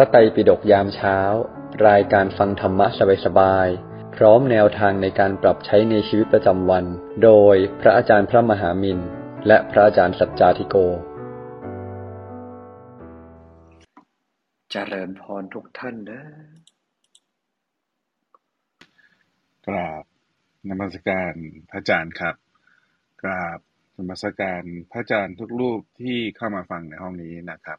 [0.00, 1.18] ระไตรปิฎกยามเช้า
[1.88, 2.86] รายการฟังธรรมะ
[3.24, 6.84] สบายๆ พร้อมแนวทางในการปรับใช้ในชีวิตประจำวัน
[7.24, 8.98] โดยพระอาจารย์พระมหามิน
[9.46, 10.76] และพระอาจารย์สัจจาธิโก
[14.70, 16.22] เจริญพรทุกท่านนะ
[19.66, 20.04] กราบ
[20.68, 21.34] นมัสการ
[21.70, 22.36] พระอาจารย์ครับ
[23.22, 23.58] กราบ
[23.98, 27.76] นมัสการพระอาจารย์ทุกรูปที่เข้ามาฟังในห้องนี้นะครั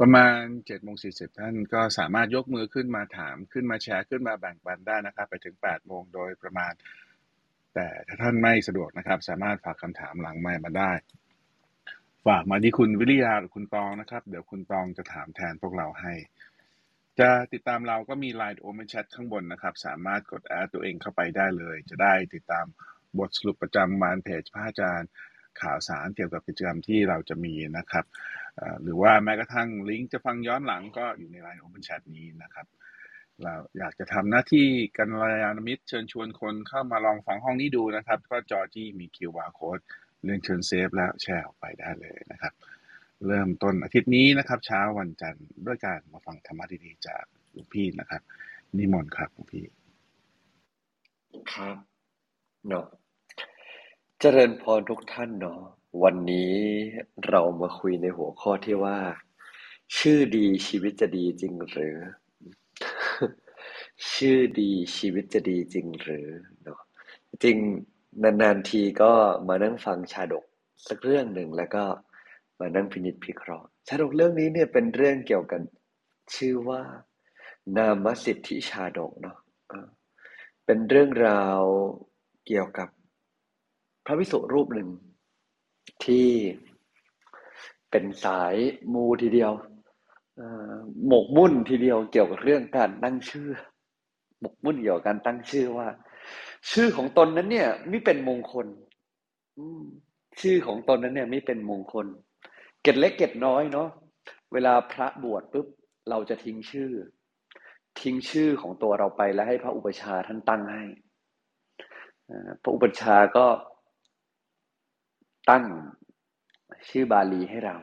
[0.00, 6.72] ประมาณ7โมง40ท่านก็สามารถยกมือขึ้นมาถามขึ้นมาแชร์ขึ้นมาแบ่งปันได้นะครับ ไปถึง8โมงโดยประมาณ
[7.74, 10.92] แต่ถ้าท่านไม่สะดวกนะครับ สามารถฝากคำถามหลังไมค์มาได้
[12.26, 16.14] ฝากมาที่คุณวิริยาหรือคุณตองนะครับ เดี๋ยวคุณตองจะถามแทนพวกเราให้
[17.20, 22.66] จะติดตามเราก็มี Line Open Chat ข้างบนนะครับ สามารถกดแอดตัวเองเข้าไปได้เลย จะได้ติดตาม
[23.18, 25.08] บทสรุปประจำวันเพจพระอาจารย์
[25.62, 28.04] ข่าวสารเกี่ยวกับกิจกรรมที่เราจะมีนะครับ
[28.82, 32.66] หรือว่าแม้กระทั่งลิงก์จะฟังย้อนหลังก็อยู่ใน Line Open Chat นี้นะครับ
[33.42, 39.82] เราอยากจะทำหน้าที่กันรยานมิตรเชิญชวนคนเข้ามาลองฟังห้องนี้ดูนะครับ ก็จอที่มี QR code
[40.24, 42.52] เรื่องเชิญเซฟแล้วแชร์ออกไปได้เลยนะครับ
[43.26, 48.22] เริ่มต้นอาทิตย์นี้นะครับ เช้าวันจันทร์ด้วยการมาฟังธรรมะดีๆจากหลวงพี่นะครับ
[48.78, 49.64] นิมนต์ครับหลวงพี่
[51.52, 51.76] ครับ
[52.68, 52.84] เนาะ
[54.20, 55.60] เจริญพรทุกท่านเนาะ
[56.02, 56.54] วันนี้
[57.28, 58.98] เรามาคุยในหัวข้อที่ว่า
[59.96, 61.96] ชื่อดีชีวิตจะดีจริงหรือ
[64.12, 66.28] ชื่อดีชีวิตจะดีจริงหรือ
[66.62, 66.80] เนาะ
[67.42, 67.56] จริง
[68.22, 69.12] นานๆทีก็
[69.48, 70.44] มานั่งฟังชาดก
[70.88, 71.84] สักเรื่องหนึ่งแล้วก็
[72.60, 75.62] มานั่งพินิจพิเคราะห์ ชาดกเรื่องนี้เนี่ยเป็นเรื่องเกี่ยวกัน
[76.34, 76.82] ชื่อว่า
[77.76, 79.36] นามสิทธิชาดกเนาะ
[80.64, 81.60] เป็นเรื่องราว
[82.48, 82.88] เกี่ยวกับ
[84.06, 84.88] พระวิสุรูปหนึ่ง
[86.04, 86.28] ที่
[87.90, 88.54] เป็นสาย
[88.92, 89.52] มูทีเดียว
[91.06, 93.48] หมกมุ่นทีเดียวเกี่ยวกับเรื่องการตั้งชื่อ
[94.40, 95.88] หมกมุ่นเกี่ยวกับการตั้งชื่อว่า
[96.72, 98.66] ชื่อของตนนั้นเนี่ยไม่เป็นมงคล
[100.40, 102.06] ชื่อของตนนั้นเนี่ยไม่เป็นมงคล
[102.82, 103.88] เก็ดเล็กเก็ดน้อยเนาะ
[104.52, 105.66] เวลาพระบวชปุ๊บ
[106.10, 106.90] เราจะทิ้งชื่อ
[108.00, 110.84] ทิ้งชื่อของตัวเราไปแล้วให้พระอุปชาท่านตั้งให้
[112.62, 113.46] พระอุปชาก็
[115.50, 115.64] ตั้ง
[116.88, 117.76] ชื่อบาลีให้เรา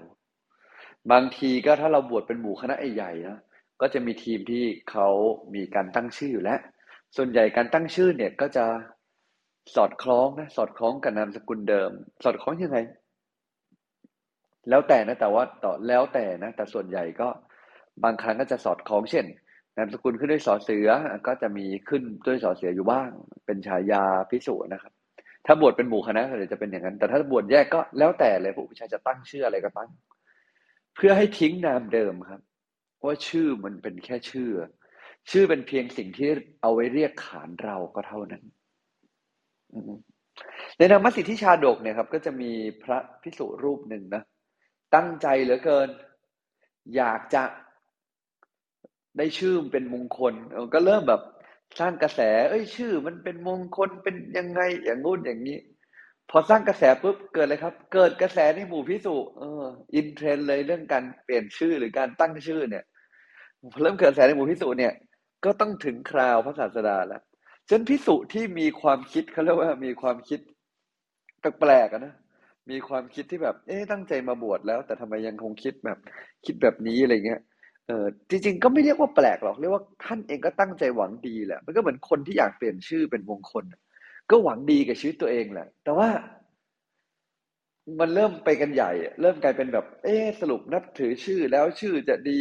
[1.11, 3.39] บางทีก็ถ้าเราบวชเป็นหมู่คณะใหญ่ๆนะ
[3.81, 5.07] ก็จะมีทีมที่เขา
[5.55, 6.59] มีการตั้งชื่ออยู่แล้ว
[7.15, 8.65] ส่วนใหญ่การตั้งชื่อเนี่ยก็จะ
[9.75, 11.91] สอดคล้องนะสอดคล้องกับนามสกุลเดิม
[12.23, 12.77] สอดคล้องยังไง
[14.69, 17.29] แล้วแต่นะแต่ว่าต่อแล้วแต่นะ แต่ส่วนใหญ่ก็
[18.03, 19.25] บางครั้งก็จะสอดคล้องเช่น
[19.77, 20.89] นามสกุลขึ้นด้วยสอเสือ
[21.27, 23.09] ก็จะมีขึ้นด้วยสอเสืออยู่บ้าง
[23.45, 24.93] เป็นฉายาพิสูจน์นะครับ
[25.45, 29.89] ถ้าบวชเป็นหมู่คณะส่วนใหญ่จะเป็นอย่างนั้น แต่ถ้าบวชแยกก็แล้วแต่เลยผู้ผู้ชายจะตั้งชื่ออะไรก็ตั้ง
[30.95, 32.41] เพื่อให้ทิ้งนามเดิมครับ
[33.05, 34.49] ว่าชื่อมันเป็นแค่ชื่อ
[35.31, 36.27] ชื่อเป็นเพียงสิ่งที่
[36.61, 38.43] เอาไว้เรียกขานเราก็เท่านั้น
[40.77, 42.51] ในธรรมสิทธิชาดกเนี่ยครับ ก็จะมี
[42.83, 44.23] พระพิสุรูปหนึ่งนะ
[44.95, 45.89] ตั้งใจเหลือเกิน
[46.95, 47.43] อยากจะ
[49.17, 51.21] ได้ชื่อเป็นมงคลเออก็เริ่มแบบ
[51.79, 52.19] สร้างกระแส
[52.49, 55.57] เอ้ยชื่อ มันเป็นมงคลเป็นยังไงอย่างงู้นอย่างนี้
[56.29, 59.63] พอสร้างกระแสปุ๊บเกิดอะไรครับ เกิดกระแสในหมู่พิสุเออ
[59.95, 62.83] อินเทรนเลยเรื่องการเปลี่ยนชื่อหรือการตั้งชื่อเนี่ย
[63.71, 64.93] พอเริ่มเกิดกระแสในหมู่พิสุเนี่ย
[65.45, 67.21] ก็ต้องถึงคราวพระศาสดาแล้ว
[67.69, 70.39] ฉะนันพิสุที่มีความคิดเขาเรียกว่ามีความคิด
[71.39, 72.13] แปลกๆนะ
[72.71, 75.97] มีความคิดที่แบบ เอ๊ะตั้งใจมาบวชแล้ว แต่ทำไมยังคงคิดแบบ
[76.45, 77.41] คิดแบบนี้อะไรเงี้ย
[77.87, 83.63] เออจริง ๆ ก็ไม่เรียกว่าแปลกหรอก เรียกว่าท่านเองก็ตั้งใจหวังดีแหละ มันก็เหมือนคนที่อยากเปลี่ยนชื่อเป็นมงคล
[84.29, 86.09] ก็หวังดีกับชีวิตตัวเองแหละ แต่ว่า
[87.99, 88.91] มันเริ่มไปกันใหญ่
[89.21, 92.37] เริ่มกลายเป็นแบบ เอ๊สรุปนับถือชื่อแล้วชื่อจะดี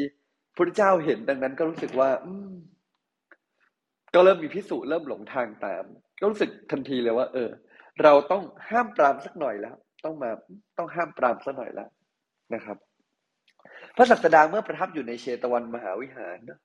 [0.57, 2.53] พระเจ้าเห็นดังนั้น ก็รู้สึกว่า อืม
[4.15, 5.85] ก็เริ่มมีพิสูจน์เริ่มหลงทางตาม
[6.21, 7.51] ก็รู้สึกทันทีเลยว่า เออ
[8.03, 10.31] เราต้องห้ามปรามสักหน่อยแล้ว ต้องมา
[10.79, 11.89] ต้องห้ามปรามสักหน่อยแล้ว
[12.55, 12.77] นะครับ
[13.97, 16.61] พระศัสดาเมื่อประทับอยู่ในเชตวันมหาวิหารเนอะ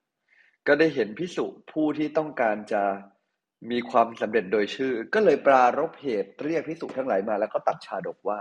[0.68, 2.84] ก็ได้เห็นพิสุผู้ที่ต้องการจะ
[3.72, 8.40] มีความสำเร็จโดยชื่อ ก็เลยปรารภเหตุเรียกพิสุทั้งหลายมา แล้วก็ตัดชาดกว่า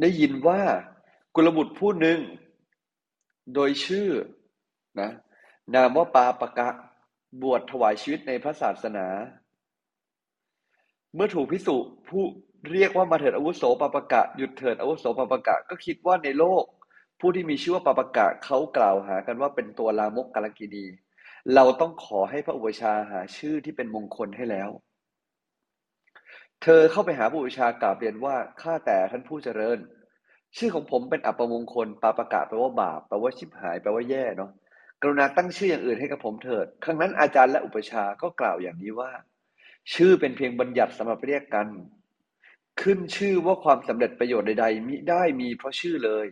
[0.00, 0.60] ได้ยินว่า
[1.34, 2.18] กุลบุตรผู้หนึ่ง
[3.54, 4.08] โดยชื่อ
[5.00, 5.10] นะ
[5.74, 6.68] นามว่าปาปะกะ
[7.42, 9.06] บวชถวายชีวิตในพระศาสนา
[11.14, 11.76] เมื่อถูกพิสุ
[12.08, 12.24] ผู้
[12.72, 16.64] เรียกว่ามาเถิดอาวุโสปปะกะหยุดเถิดอาวุโสปปะกะก็คิดว่าในโลก
[17.20, 20.84] ผู้ที่มีชื่อว่าปปะกะเขากล่าวหากันว่าเป็นตัวลามกกาลกินี
[21.54, 24.70] เราต้องขอให้พระอุปชาหาชื่อที่เป็นมงคลให้แล้ว
[26.62, 29.78] เธอเข้าไปหาพระอุปชากราบเรียนว่าข้าแต่ท่านผู้เจริญ
[30.56, 34.50] ชื่อของผมเป็นอัปมงคลปาปะกะแปลว่าบาปแปลว่าชิบหายแปลว่าแย่เนาะ
[35.02, 39.10] กรุณาตั้งชื่ออย่างอื่นให้กับผมเถิด ครั้งนั้นอาจารย์และอุปชาก็กล่าวอย่างนี้ว่า
[39.94, 41.66] ชื่อเป็นเพียงบัญญัติสำหรับเรียกกัน
[42.82, 46.26] ขึ้นชื่อว่าความสำเร็จประโยชน์ใดๆมิได้มีเพราะชื่อเลย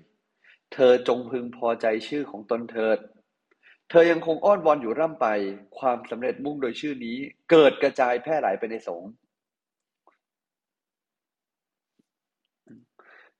[0.73, 2.99] เธอจงพึงพอใจชื่อของตนเถิด
[3.91, 5.27] เธอยังคงอ้อนวอนอยู่ร่ำไป
[5.79, 7.17] ความสำเร็จมุ่งโดยชื่อนี้
[7.51, 9.11] เกิดกระจายแพร่หลายไปในสงฆ์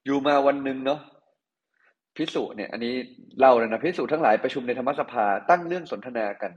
[0.05, 0.99] อยู่มาวันหนึ่งเนาะ
[2.15, 2.95] พิสุเนี่ยอันนี้
[3.39, 6.51] เล่าเลยนะพิสุทั้งหลายประชุมในธรรมสภาตั้งเรื่องสนทนากัน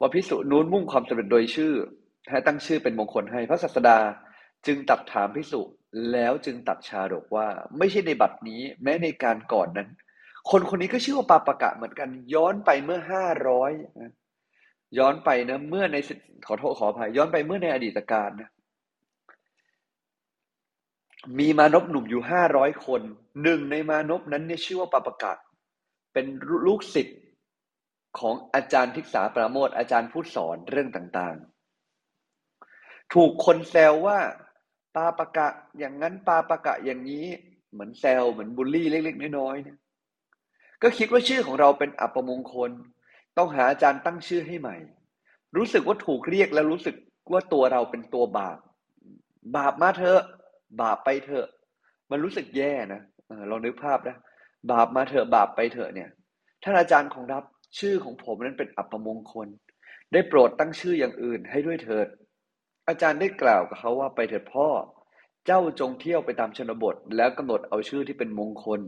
[0.00, 1.72] ว่าพิสุนู้นมุ่งความสำเร็จโดยชื่อ
[2.30, 3.98] ให้ตั้งชื่อเป็นมงคลให้พระศาสดา
[4.66, 5.62] จึงตัดถามพิสุ
[6.12, 7.46] แล้วจึงตัดชาดกว่า
[7.78, 9.88] ไม่ใช่ในบัดนี้ แม้ในการก่อนนั้น
[10.50, 13.72] คนคนนี้ก็ชื่อว่าปาปะกะเหมือนกัน ย้อนไปเมื่อห้าร้อย
[14.98, 15.96] ย้อนไปนะเมื่อใน
[16.46, 18.50] ขอโทษขออภัยย้อนไปเมื่อในอดีตการนะ
[21.38, 23.02] มีมานพหนุ่มอยู่ห้าร้อยคน
[23.42, 25.32] หนึ่งในมานพนั้นเนี่ยชื่อว่าปาปะกะ
[26.12, 26.26] เป็น
[26.66, 27.20] ลูกศิษย์
[28.18, 34.18] ของอาจารย์ทิกษาปราโมทอาจารย์ผู้สอนเรื่องต่างๆ ถูกคนแซวว่า
[34.96, 35.48] ปาปะกะ
[35.78, 37.26] อย่างนั้นปาปะกะอย่างนี้
[37.72, 39.78] เหมือนแซวเหมือนบูลลี่เล็กๆน้อยๆเนี่ย
[40.82, 42.70] ก็คิดว่าชื่อของเราเป็นอัปมงคล
[43.36, 44.76] ต้องหาอาจารย์ตั้งชื่อให้ใหม่
[45.56, 46.94] รู้สึกว่าถูกเรียกแล้วรู้สึก
[47.32, 48.58] ว่าตัวเราเป็นตัวบาป
[49.56, 50.22] บาปมาเถอะ
[50.82, 51.46] บาปไปเถอะ
[52.10, 53.00] มันรู้สึกแย่นะ
[53.50, 54.16] ลองนึกภาพนะ
[54.70, 56.08] บาปมาเถอะบาปไปเถอะเนี่ย
[56.62, 57.44] ท่านอาจารย์ของรับ
[57.78, 59.48] ชื่อของผมนั้นเป็นอัปมงคล
[60.12, 62.06] ได้โปรดตั้งชื่ออย่างอื่นให้ด้วยเถิด
[62.88, 64.68] อาจารย์ได้กล่าวกับเขาว่าไปเถิดพ่อ
[65.46, 68.80] เจ้าจงเที่ยวไปตามชนบท แล้วกำหนดเอาชื่อที่เป็นมงคล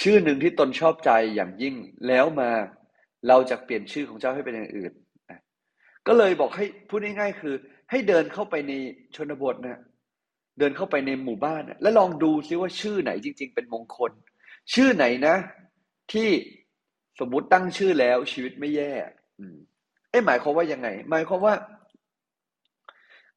[0.00, 1.74] ชื่อหนึ่งที่ตนชอบใจอย่างยิ่ง
[2.08, 2.50] แล้วมา
[3.28, 4.92] เราจะเปลี่ยนชื่อของเจ้าให้เป็นอย่างอื่น
[6.06, 7.54] ก็เลยบอกให้พูดง่ายๆคือ
[7.90, 8.72] ให้เดินเข้าไปใน
[9.16, 9.80] ชนบทนะ
[10.58, 14.10] เดินเข้าไปในหมู่บ้านแล้วลองดูซิว่าชื่อไหนจริง ๆ เป็นมงคล
[14.74, 15.36] ชื่อไหนนะ
[16.12, 16.28] ที่
[17.20, 18.92] สมมติตั้งชื่อแล้วชีวิตไม่แย่
[19.38, 19.56] อืม
[20.10, 21.54] เอ้หมายความว่ายังไง หมายความว่า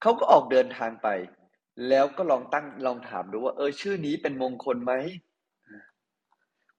[0.01, 1.07] เขาก็ออกเดินทางไป
[1.89, 4.93] แล้วก็ลองตั้งลองถามดูว่า เออ ชื่อนี้เป็นมงคลไหม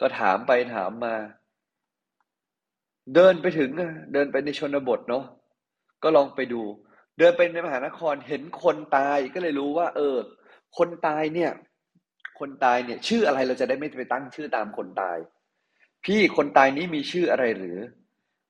[0.01, 1.15] ก็ถามไปถามมา
[3.15, 3.71] เดินไปถึง
[4.13, 5.25] เดินไปในชนบทเนาะ
[6.03, 6.63] ก็ลองไปดู
[7.19, 10.17] เดินไปในมหานครเห็นคนตายก็เลยรู้ว่า เออ
[10.79, 11.51] คนตายเนี่ย
[12.39, 15.19] คนตายเนี่ย ชื่ออะไรเราจะได้ไม่ไปตั้งชื่อตามคนตาย
[16.05, 17.79] พี่คนตายนี้มีชื่ออะไรหรือ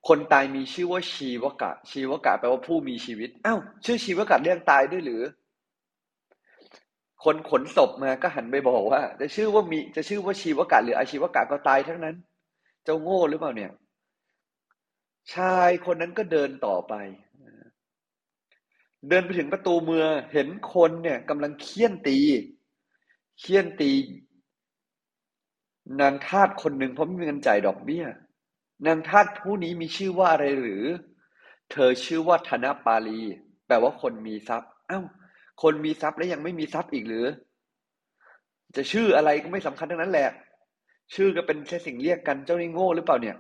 [0.08, 5.22] คนตายมีชื่อว่าชีวกะ ชีวกะแปลว่าผู้มีชีวิตอ้าวชื่อชีวกะเรียกตายด้วยหรือ
[7.25, 12.16] คนขนศพมาก็หันไปบอกว่า จะชื่อว่ามีจะชื่อว่าชีวกะหรืออาชีวกะก็ตายทั้งนั้น
[12.84, 13.72] เจ้าโง่หรือเปล่าเนี่ย
[15.34, 16.94] ชายคนนั้นก็เดินต่อไป
[19.08, 22.19] เดินไปถึงประตูเมืองเห็นคนเนี่ยกำลังเคี่ยนตี
[23.40, 23.93] เคี่ยนตี
[26.00, 28.05] นางทาสคนหนึ่งเพราะไม่มีเงินจ่ายดอกเบี้ย
[28.87, 30.84] นางทาสผู้นี้มีชื่อว่าอะไรหรือ
[31.70, 33.20] เธอชื่อว่าธนปาลี
[33.67, 35.01] แปลว่าคนมีทรัพย์ เอ้า
[35.62, 37.27] คนมีทรัพย์แล้วยังไม่มีทรัพย์อีกหรือ
[38.77, 40.29] จะชื่ออะไรก็ไม่สำคัญทั้งนั้นแหละ
[41.15, 43.36] ชื่อก็เป็นแค่สิ่งเรียกกันเจ้านี่โง่หรือเปล่าเนี่ย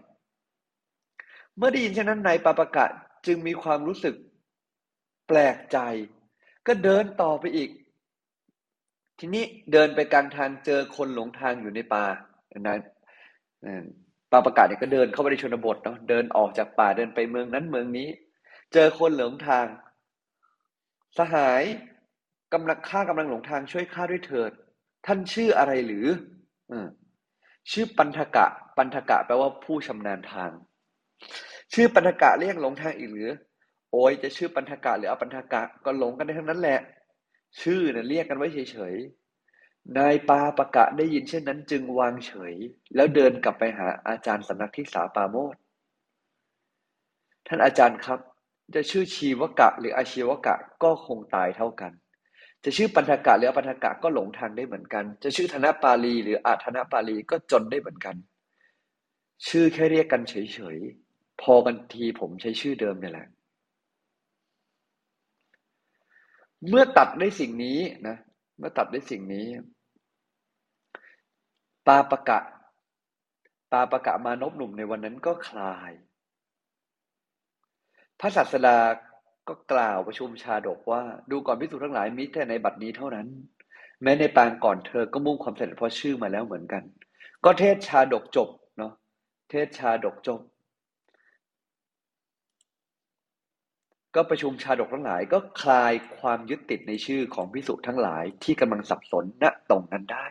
[1.56, 2.86] เมื่อได้ยินเช่นนั้นนายปาปะกะ
[3.26, 4.14] จึงมีความรู้สึก
[5.28, 5.78] แปลกใจ
[6.66, 7.70] ก็เดินต่อไปอีก
[9.18, 12.04] ทีนี้เดินไปกลางทางเจอคนหลงทางอยู่ในป่า
[12.60, 12.76] นะ
[14.32, 18.08] ปางประกาศเนี่ยก็เดินเข้าไปในชนบทเนาะเดินออกจากป่าเดินไปเมืองนั้นเมืองนี้
[18.72, 19.66] เจอคนหลงทาง
[21.18, 21.62] สหาย
[22.52, 24.50] กำลังข้ากำลังหลงทางช่วยข้าด้วยเถิด
[25.06, 26.06] ท่านชื่ออะไรหรือ
[26.72, 26.74] อ
[27.70, 28.46] ชื่อปันธกะ
[28.76, 30.50] ปันธกะแปลว่าผู้ชำนาญทาง
[31.74, 33.30] ชื่อปันธกะเรียกหลงทางอีกหรือ
[33.92, 36.80] โอ้ยจะชื่อปันธกะหรืออปันธกะก็หลงกันได้ทั้งนั้นแหละ
[37.62, 38.94] ชื่อเนี่ยเรียกกันไว้เฉย
[39.98, 42.54] นายปาปะกะได้ยินเช่นนั้นจึงวางเฉย
[42.94, 45.56] แล้วเดินกลับไปหาอาจารย์สำนักที่สาปาโมด
[47.46, 48.20] ท่านอาจารย์ครับ
[48.74, 51.92] จะชื่อชีวกะหรืออาชีวกะก็คงตายเท่ากัน
[52.64, 58.16] จะชื่อปันธกะหรืออปันธกะก็หลงทางได้เหมือนกัน จะชื่อธนปาลี หรืออาธนปาลีก็จนได้เหมือนกัน
[59.48, 60.34] ชื่อแค่เรียกกันเฉ
[60.76, 63.26] ยๆพอกันทีผมใช้ชื่อเดิมนี่แหละ
[66.68, 68.16] เมื่อตัดได้สิ่งนี้นะ
[68.58, 69.46] เมื่อตัดได้สิ่งนี้
[71.86, 72.40] ปาปะกะ
[73.72, 75.92] ปาปะกะมานพหนุ่มในวันนั้นก็คลาย
[78.20, 78.78] พระศาสดา
[79.48, 83.28] ก็กล่าวประชุมชาดกว่า ดูก่อนพิสูจทั้งหลายมิแต่ในบัดนี้เท่านั้น
[84.02, 86.82] แม้ในปางก่อนเธอก็มุ่งความสำเร็จเพราะชื่อมาแล้วเหมือนกัน
[87.44, 88.48] ก็เทศชาดกจบ
[88.78, 88.92] เนาะ
[89.50, 90.40] เทศชาดกจบ
[94.14, 100.24] ก็ประชุมชาดกทั้งหลาย ก็คลายความยึดติดในชื่อของพิสุทั้งหลายที่กำลังสับสนณตรงนั้นได้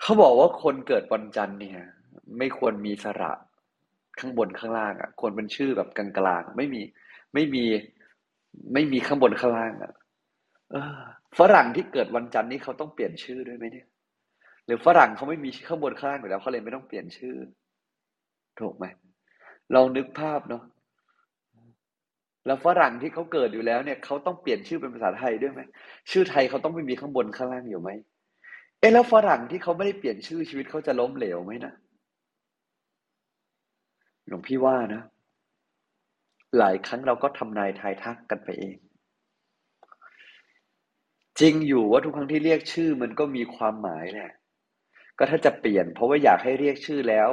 [0.00, 1.78] เขาบอกว่าคนเกิดวันจันทร์เนี่ย
[2.38, 3.32] ไม่ควรมีสระ
[4.18, 6.08] ข้างบนข้างล่างอะควรเป็นชื่อแบบกลา
[6.40, 6.82] งๆไม่มี
[7.34, 7.64] ไม่มี
[8.72, 9.92] ไม่มีข้างบนข้างล่างอะ
[11.38, 13.86] ฝรั่งที่เกิดวันจันทร์นี่เขาต้องเปลี่ยนชื่อด้วยไหมเนี่ย
[14.66, 17.34] หรือฝรั่งเขาไม่มีข้างบนข้างล่างอยู่แล้วเขาเลยไม่ต้องเปลี่ยนชื่อ
[18.60, 18.84] ถูกไหม
[19.74, 20.62] ลองนึกภาพเนาะ
[22.46, 25.60] แล้วฝรั่งที่เขาเกิดอยู่แล้วเนี่ยเขาต้องเปลี่ยนชื่อเป็นภาษาไทยด้วยไหม
[26.10, 27.90] ชื่อไทยเขาต้องไม่มีข้างบนข้างล่างอยู่ไหม
[28.78, 31.72] เอ๊ะแล้วฝรั่งที่เขาไม่ได้เปลี่ยนชื่อชีวิตเขาจะล้มเหลวไหมนะ
[34.26, 35.02] หลวงพี่ว่านะ
[36.58, 38.76] หลายครั้งเราก็ทำนายทายทักกันไปเอง
[41.40, 44.30] จริงอยู่ว่าทุกครั้งที่เรียกชื่อมันก็มีความหมายแหละ
[45.18, 47.30] ก็ถ้าจะเปลี่ยน เพราะว่าอยากให้เรียกชื่อแล้ว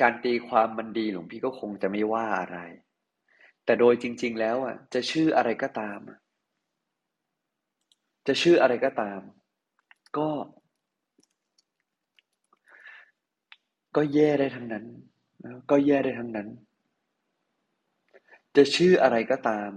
[0.00, 2.58] การตีความมันดีหลวงพี่ก็คงจะไม่ว่าอะไร
[3.64, 6.00] แต่โดยจริง ๆ แล้วอะ จะชื่ออะไรก็ตาม
[8.26, 9.20] จะชื่ออะไรก็ตาม
[10.16, 10.30] ก็
[13.96, 14.84] ก็แย่ได้ทั้งนั้น
[15.70, 16.48] ก็แย่ได้ทั้งนั้น
[18.56, 19.70] จะชื่ออะไรก็ตาม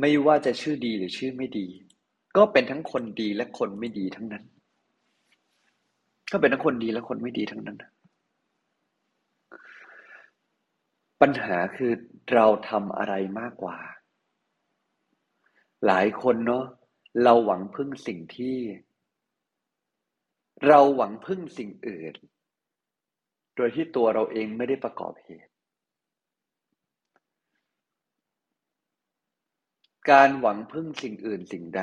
[0.00, 1.66] ไม่ว่าจะชื่อดีหรือชื่อไม่ดี
[2.36, 4.44] ก็เป็นทั้งคนดีและคนไม่ดีทั้งนั้น
[6.32, 7.78] ก็เป็นทั้งคนดีและคนไม่ดีทั้งนั้น
[11.20, 11.92] ปัญหาคือ
[12.32, 13.78] เราทำอะไรมากกว่า
[15.86, 16.64] หลายคนเนาะ
[17.22, 18.58] เราหวังพึ่งสิ่งที่
[20.66, 22.14] เราหวังพึ่งสิ่งอื่น
[23.56, 25.52] โดยที่ตัวเราเองไม่ได้ประกอบเหตุ
[30.10, 31.82] การหวังพึ่งสิ่งอื่นสิ่งใด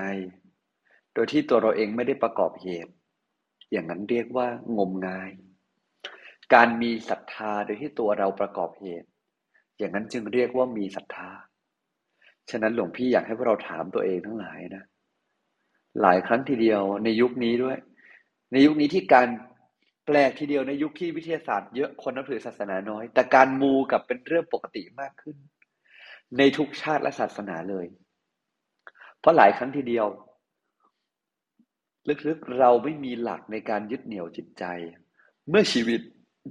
[1.13, 2.91] โดยที่ตัวเราเองไม่ได้ประกอบเหตุ
[3.71, 4.47] อย่างนั้นเรียกว่า
[4.77, 5.31] งมงาย
[6.53, 9.09] การมีศรัทธาโดยที่ตัวเราประกอบเหตุ
[9.77, 11.29] อย่างนั้นจึงเรียกว่ามีศรัทธา
[12.51, 14.83] ฉะนั้นหลวงพี่อยากให้พวกเราถามตัวเองทั้งหลายนะ
[16.01, 17.77] หลายครั้งทีเดียวในยุคนี้ด้วย
[18.51, 19.27] ในยุคนี้ที่การ
[20.05, 25.37] แปลกทีเดียวในยุคที่วิทยาศาสตร์เยอะคนนับถือศาสนาน้อย แต่การมูกับเป็นเรื่องปกติมากขึ้น
[26.37, 27.85] ในทุกชาติและศาสนาเลย
[29.19, 30.07] เพราะหลายครั้งทีเดียว
[32.27, 34.63] ลึกๆเราไม่มีหลักในการยึดเหนี่ยวจิตใจ
[35.49, 35.99] เมื่อชีวิต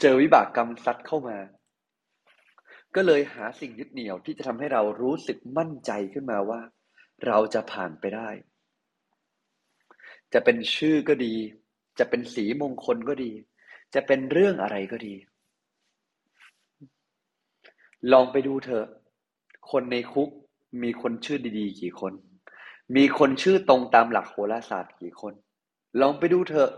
[0.00, 1.36] เจอวิบากกรรมซัดเข้ามา
[2.94, 6.60] ก็เลยหาสิ่งยึดเหนี่ยวที่จะทำให้เรารู้สึกมั่นใจขึ้นมาว่า
[7.26, 8.28] เราจะผ่านไปได้
[10.32, 11.34] จะเป็นชื่อก็ดี
[11.98, 13.32] จะเป็นสีมงคลก็ดี
[13.94, 15.14] จะเป็นเรื่องอะไรก็ดี
[18.12, 18.86] ลองไปดูเถอะ
[19.70, 20.28] คนในคุก
[20.82, 22.12] มีคนชื่อดีๆ กี่คน
[22.96, 25.34] มีคนชื่อตรงตามหลักโหราศาสตร์กี่คน
[26.00, 26.70] ลองไปดูเถอะ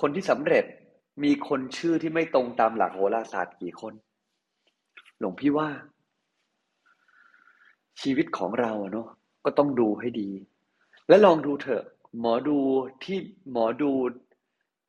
[0.00, 0.64] คนที่สำเร็จ
[1.24, 3.94] มีคนชื่อที่ไม่ตรงตามหลักโหราศาสตร์กี่คน
[5.18, 5.68] หลวงพี่ว่า
[8.00, 9.08] ชีวิตของเราเนาะ
[9.44, 10.30] ก็ต้องดูให้ดี
[11.08, 11.84] และลองดูเถอะ
[12.20, 12.58] หมอดู
[13.04, 13.18] ที่
[13.52, 13.92] หมอดู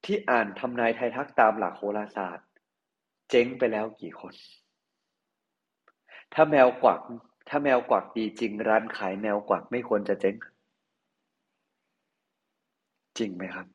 [0.06, 2.48] ที่อ่านทำนายไทยทักตามหลักโหราศาสตร์
[3.30, 4.34] เจ๊งไปแล้วกี่คน
[6.34, 7.02] ถ้าแมวกวัก
[7.50, 10.36] ถ้าแมวกวักดีจริง ร้านขายแมวกวักไม่ควรจะเจ๊ง
[13.18, 13.73] จริงไหมครับ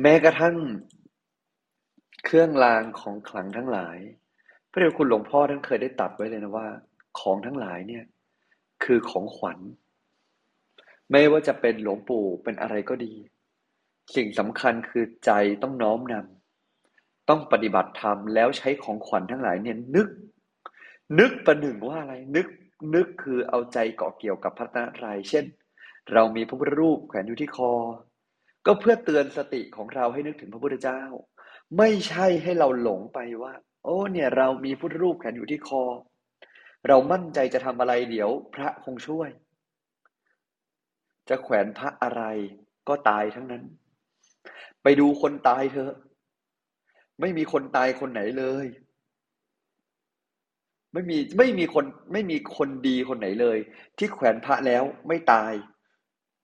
[0.00, 0.56] แม้กระทั่ง
[2.24, 3.98] เครื่องรางของขลังทั้งหลาย
[4.70, 6.68] พระเดชคุณหลวงพ่อท่านเคยได้ตัดไว้เลยนะว่า
[7.20, 8.04] ของทั้งหลายเนี่ย
[8.84, 9.58] คือของขวัญ
[11.10, 13.14] ไม่ว่าจะเป็นหลวงปู่เป็นอะไรก็ดี
[14.14, 15.30] สิ่งสำคัญคือใจ
[15.62, 20.08] ต้องน้อมนำต้องปฏิบัติธรรมแล้วใช้ของขวัญทั้งหลายเนี่ยนึก
[21.18, 22.46] นึกประหนึ่งว่าอะไร นึก
[22.94, 25.44] นึกคือเอาใจเกาะเกี่ยวกับพระนตรัยเช่น
[26.12, 27.70] เรามีพระพุทธรูปแขวนอยู่ที่คอ
[28.70, 31.02] ก็เพื่อเตือนสติของเราให้นึกถึงพระพุทธเจ้า
[31.78, 35.82] ไม่ใช่ให้เราหลงไปว่า โอ้เนี่ยเรามีพุทธรูปแขวนอยู่ที่คอ
[36.88, 39.30] เรามั่นใจจะทำอะไรเดี๋ยวพระคงช่วย
[41.28, 42.22] จะแขวนพระอะไร
[42.88, 43.64] ก็ตายทั้งนั้น
[44.82, 45.92] ไปดูคนตายเถอะ
[47.20, 48.66] ไม่มีคนตายคนไหนเลย
[50.92, 53.58] ไม่มีไม่มีคนไม่มีคนดีคนไหนเลย
[53.98, 55.52] ที่แขวนพระแล้วไม่ตาย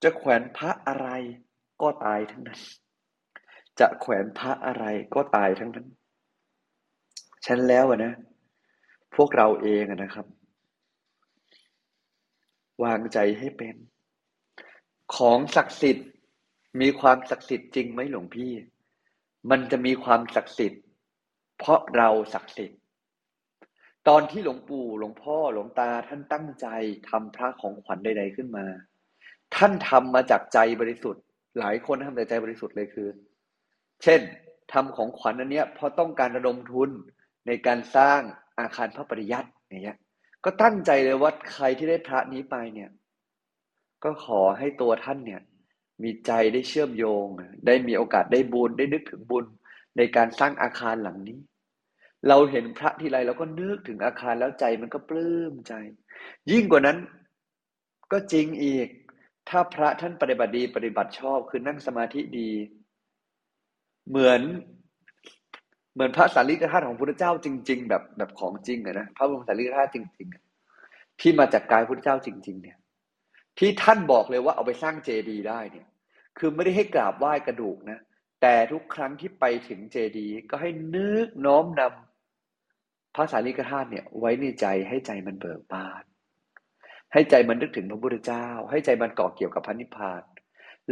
[0.03, 1.09] จะแขวนพระอะไร
[1.85, 2.61] ก็ตายทั้งนั้น
[3.81, 5.87] จะแขวนพระอะไรก็ตายทั้งนั้น
[7.47, 8.13] ฉันแล้วนะ
[9.17, 10.27] พวกเราเองนะครับ
[12.85, 13.77] วางใจให้เป็น
[15.17, 16.09] ของศักดิ์สิทธิ์
[16.81, 18.53] มีความศักดิ์สิทธิ์จริงไหมหลวงพี่
[19.51, 20.83] มันจะมีความศักดิ์สิทธิ์
[21.59, 22.79] เพราะเราศักดิ์สิทธิ์
[24.09, 26.67] ตอนที่หลวงปู่หลวงพ่อหลวงตาท่านตั้งใจ
[27.09, 28.67] ทำพระของขวัญใดๆขึ้นมา
[29.57, 31.25] ท่านทำมาจากใจบริสุทธิ์
[31.59, 33.09] หลายคนทำแต่ใจบริสุทธิ์เลยคือ
[34.03, 34.21] เช่น
[34.73, 36.91] ทำของขวัญอันเนี้ยเพราะต้องการระดมทุน
[37.47, 38.21] ในการสร้าง
[38.61, 39.99] อาคารพระปริยัติอย่างเงี้ย
[40.45, 42.91] ก็ตั้งใจเลยว่าใครที่ได้พระนี้ไปเนี่ย
[44.05, 45.41] ก็ขอให้ตัวท่านเนี่ย
[46.03, 47.27] มีใจได้เชื่อมโยง
[47.67, 49.45] ได้มีโอกาสได้บุญได้นึกถึงบุญ
[49.97, 51.39] ในการสร้างอาคารหลังนี้
[52.29, 55.75] เราเห็นพระทีไรเราก็นึกถึงอาคารแล้วใจมันก็ปลื้มใจ
[56.51, 56.99] ยิ่งกว่านั้น
[58.13, 58.89] ก็จริงอีก
[59.49, 62.51] ถ้าพระท่านปฏิบัติดีปฏิบัติชอบคือนั่งสมาธิดี
[64.09, 64.41] เหมือน
[65.95, 72.79] เหมือนพระสารีริกธาตุของพระพุทธเจ้าจริง ๆ แบบแบบของจริงอะนะพระบรมสารีริกธาตุจริงๆที่มาจากกายพระพุทธเจ้าจริง ๆ เนี่ย
[73.59, 75.87] ที่ท่านบอกเลยว่าเอาไปสร้างเจดีย์ได้เนี่ย
[76.39, 77.99] คือไม่ได้ให้กราบไหว้กระดูกนะ
[78.43, 86.03] แต่ทุกครั้งที่ไปถึงเจดีย์ก็ให้นึกน้อมนำพระสารีริกธาตุเนี่ย ไว้ในใจให้ใจมันเบิกบาน
[87.15, 90.23] ให้ใจมันนึกถึงพระพุทธเจ้า ให้ใจมันเกาะเกี่ยวกับพระนิพพาน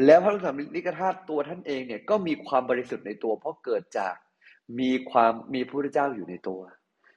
[0.04, 4.14] แล้วพระสารีริกธาตุตัวท่านเองเนี่ยก็มีความบริสุทธิ์ในตัว เพราะเกิดจาก
[4.80, 6.60] มีความมีพระพุทธเจ้าอยู่ในตัว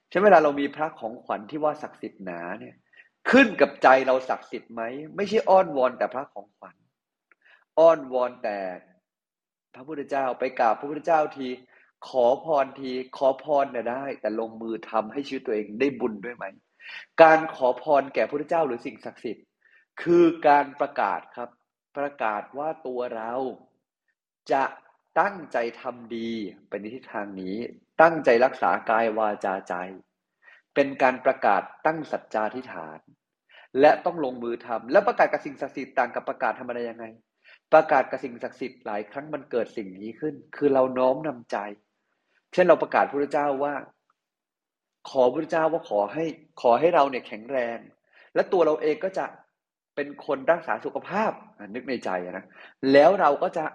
[0.10, 2.76] ใช่ไหมเวลาเรามีพระของขวัญที่ว่าศักดิ์สิทธิ์หนาเนี่ย
[3.32, 4.82] ขึ้นกับใจเราศักดิ์สิทธิ์ไหม
[5.16, 6.76] ไม่ใช่อ้อนวอนแต่พระของขวัญ
[7.80, 8.58] อ้อนวอนแต่
[9.76, 11.48] พระพุทธเจ้าไปกราบพระพุทธเจ้าที
[12.08, 16.46] ขอพรทีขอพรเนี่ยได้ แต่ลงมือทำให้ชีวิตตัวเองได้บุญด้วยไหม
[17.24, 19.46] การขอพรแก่พระเจ้าหรือสิ่งศักดิ์สิทธิ์
[20.02, 21.50] คือการประกาศครับ
[21.98, 23.34] ประกาศว่าตัวเรา
[24.52, 24.64] จะ
[25.20, 26.32] ตั้งใจทำดี
[26.68, 27.56] ไปในทิศทางนี้
[28.02, 29.74] ตั้งใจรักษากายวาจาใจ
[30.76, 33.00] เป็นการประกาศตั้งสัจจาธิฐาน
[33.80, 37.06] และต้องลงมือทำแล้วประกาศกับสิ่งศักดิ์สิทธิ์ต่างกับประกาศทำอะไรยังไง
[37.74, 41.58] ประกาศกับสิ่งศักดิ์สิทธิ์หลายครั้งมันเกิดสิ่งนี้ขึ้น คือเราน้อมนำใจ
[42.54, 43.74] เช่นเราประกาศพระเจ้าว่า
[45.10, 46.26] ขอพระเจ้าว่าขอให้
[46.62, 47.78] ขอให้เราเนี่ยแข็งแรง
[48.36, 49.26] และตัวเราเองก็จะ
[49.96, 51.32] เป็นคนรักษาสุขภาพ
[51.76, 52.46] นึกในใจนะ
[52.94, 53.66] แล้วเราก็จะ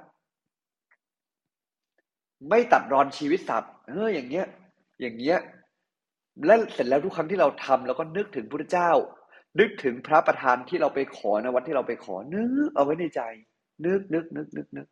[2.48, 4.46] ไม่ตัดรอนชีวิตสัตว์เอออย่างเงี้ย
[5.00, 5.38] อย่างเงี้ย
[6.46, 8.90] และเสร็จแล้วทุกครั้งที่เราทำเราก็นึกถึงพระเจ้า
[9.58, 13.22] นึกถึงพระประธานที่เราไปขอนะวัดที่เราไปขอนึกเอาไว้ในใจ
[13.86, 14.86] นึกนึกนึกนึกนึก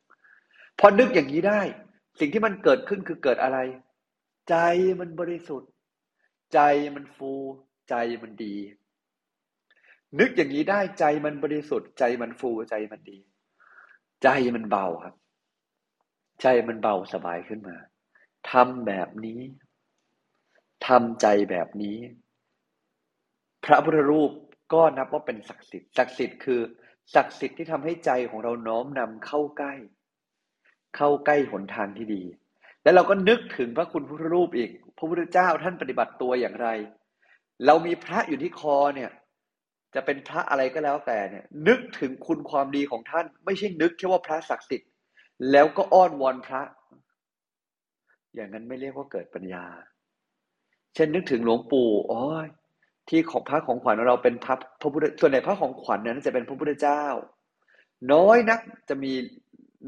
[0.79, 1.61] พอนึกอย่างนี้ได้
[2.20, 3.59] สิ่งที่มันเกิดขึ้นคือเกิดอะไร
[4.48, 4.55] ใจ
[5.01, 5.70] มันบริสุทธิ์
[6.54, 6.61] ใจ
[6.94, 7.32] มันฟู
[7.90, 8.56] ใจมันดี
[10.18, 13.18] นึกอย่างนี้ได้ใจมันบริสุทธิ์ใจมันฟูใจมันดี
[14.22, 15.14] ใจมันเบาครับ
[16.42, 17.76] ใจมันเบาสบายขึ้นมา
[18.50, 19.40] ทำแบบนี้
[20.87, 21.98] ทำใจแบบนี้
[23.64, 24.32] พระพุทธรูป
[24.72, 26.61] ก็นับว่าเป็นศักดิ์สิทธิ์ศักดิ์สิทธิ์คือ
[27.14, 29.74] ศักดิ์สิทธิ์ที่ทำให้ใจของเราน้อมนำเข้าใกล้
[30.96, 32.22] เข้าใกล้หนทางที่ดี
[32.88, 36.68] แล้วเราก็นึกถึงพระคุณพุทธรูปอีก พระพุทธเจ้าท่านปฏิบัติตัวอย่างไร
[37.66, 39.11] เรามีพระอยู่ที่คอเนี่ย
[39.94, 44.90] จะเป็นพระอะไรก็แล้วแต่เนี่ย นึกถึงคุณความดีของท่าน ไม่ใช่นึกแค่ว่าพระศักดิ์สิทธิ์
[45.53, 46.62] แล้วก็อ้อนวอนพระ
[48.35, 49.64] อย่างนั้นไม่เรียกว่าเกิดปัญญา
[50.94, 52.20] เช่นนึกถึงหลวงปู่อ๋อ
[53.09, 57.05] ที่ของพระของขวัญเราเป็นพระพระพุทธส่วนใหญ่พระของขวัญนั้นจะเป็นพระพุทธเจ้า
[58.12, 59.12] น้อยนักจะมี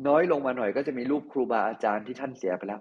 [0.07, 2.81] น้อยลงมาหน่อยก็จะมีรูปครูบาอาจารย์ที่ท่านเสียไปแล้ว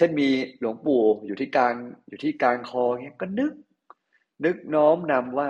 [0.00, 0.28] ช่นมี
[0.60, 1.74] หลวงปู่อยู่ที่กลาง
[2.08, 3.52] อยู่ที่กลางคอเงี้ยก็นึก
[4.44, 5.48] นึกน้อมนำว่า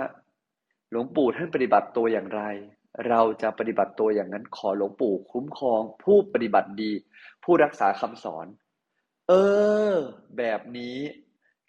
[0.91, 2.43] หลวงปู่ท่านปฏิบัติตัวอย่างไร
[3.09, 6.91] เราจะปฏิบัติตัวอย่างนั้นขอหลวงปู่คุ้มครอง ผู้ปฏิบัติดี
[7.43, 8.47] ผู้รักษาคำสอน
[9.27, 9.33] เอ
[9.91, 9.93] อ
[10.37, 10.97] แบบนี้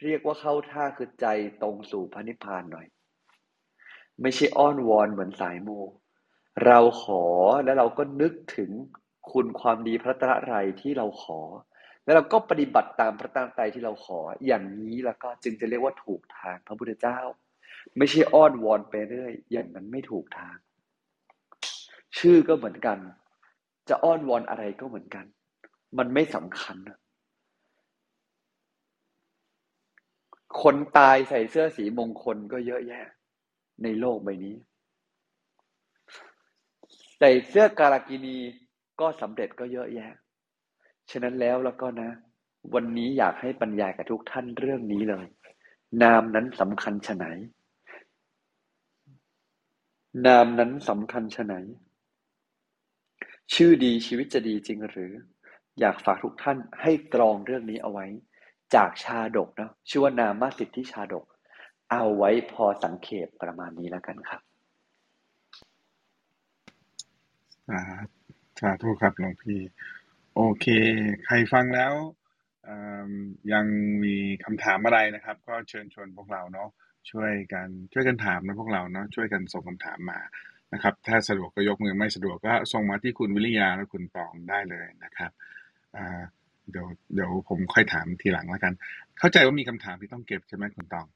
[0.02, 1.26] เรียกว่าเข้าท่าคือใจ
[1.62, 2.86] ตรงสู่พระนิพพานหน่อย
[4.22, 5.70] ไม่ใช่อ้อนวอนเหมือนสายโม
[6.66, 7.24] เราขอ
[7.64, 8.70] แล้วเราก็นึกถึง
[9.32, 11.40] คุณความดีพระตระไรที่เราขอ
[12.04, 17.18] แล้วเราก็ปฏิบัติตามพระตาไตรที่เราขอ อย่างนี้แล้วก็จึงจะเรียกว่าถูกทางพระพุทธเจ้า
[17.96, 20.56] ไม่ใช่อ้อนวอนไปเรื่อยอย่างนั้นไม่ถูกทาง
[22.18, 22.98] ชื่อก็เหมือนกัน
[23.88, 25.24] จะอ้อนวอนอะไรก็เหมือนกัน
[25.98, 26.76] มันไม่สำคัญ
[30.62, 33.04] คนตายใส่เสื้อสีมงคลก็เยอะแยะ
[33.82, 34.56] ในโลกใบนี้
[37.18, 38.36] ใส่เสื้อการากินี
[39.00, 40.10] ก็สำเร็จก็เยอะแยะ
[41.12, 42.10] ฉะนั้นแล้วแล้วก็นะ
[42.74, 45.26] วันนี้อยากให้บรรยากับทุกท่านเรื่องนี้เลย
[46.02, 47.24] นามนั้นสำคัญชะไหน
[50.26, 51.54] นามนั้นสำคัญชะไหน
[53.54, 55.12] ชื่อดีชีวิตจะดีจริงหรือ
[55.80, 58.06] อยากฝากทุกท่านให้ตรองเรื่องนี้เอาไว้
[58.74, 61.24] จากชาดกนะชื่อว่านามาสิทธิชาดก
[61.90, 64.42] เอาไว้พอสังเขปประมาณนี้แล้วกันครับ
[67.68, 67.80] สา
[68.60, 69.60] สาธุครับหลวงพี่
[70.36, 70.66] โอเค
[71.24, 71.94] ใครฟังแล้ว
[73.52, 73.66] ยัง
[74.04, 76.68] มีคำถามอะไรนะครับ ก็เชิญชวนพวกเราเนาะ
[77.10, 80.20] ช่วยกันช่วยกันถามนะพวกเราเนาะช่วยกันส่งคำถามมา
[80.72, 85.30] นะครับ ถ้าสะดวกก็ยกมือไม่สะดวกก็ส่งมาที่คุณวิริยาและคุณตองได้เลยนะครับ
[86.70, 88.72] เดี๋ยวเดี๋ยวผมค่อยถามทีหลังแล้วกัน
[89.18, 91.06] เข้าใจว่ามีคำถามที่ต้องเก็บใช่ไหมคุณตอง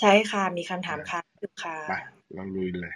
[0.00, 1.20] ใช่ค่ะ มีคำถามค่ะ
[1.64, 1.92] ค่ะ ไป
[2.34, 2.94] เราลุยเลย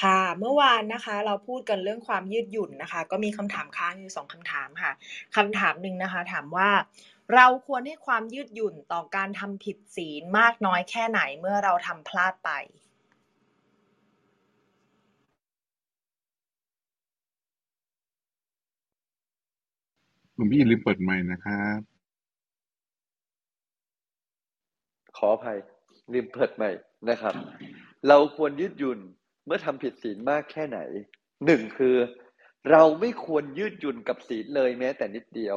[0.00, 4.92] ค่ะ เมื่อวานนะคะเราพูดกันเรื่องความยืดหยุ่นนะคะ ก็มีคำถามค้างอยู่สองคำถามค่ะ
[5.36, 6.70] คำถามหนึ่งนะคะ ถามว่า
[7.34, 12.50] เราควรให้ความยืดหยุ่นต่อการทำผิดศีลมากน้อยแค่ไหนเมื่อเราทำพลาดไป
[20.36, 21.78] ลวงพี่ลืมเปิดไมค์นะครับ
[25.16, 25.58] ขออภัย
[26.12, 27.34] ลืมเปิดไมค์นะครับ
[28.08, 28.98] เราควรยืดหยุ่น
[29.46, 30.78] เมื่อทำผิดศีลมากแค่ไหน
[31.46, 31.96] หนึ่งคือ
[32.70, 35.56] เราไม่ควรยืดหยุ่นกับศีลเลยแม้แต่นิดเดียว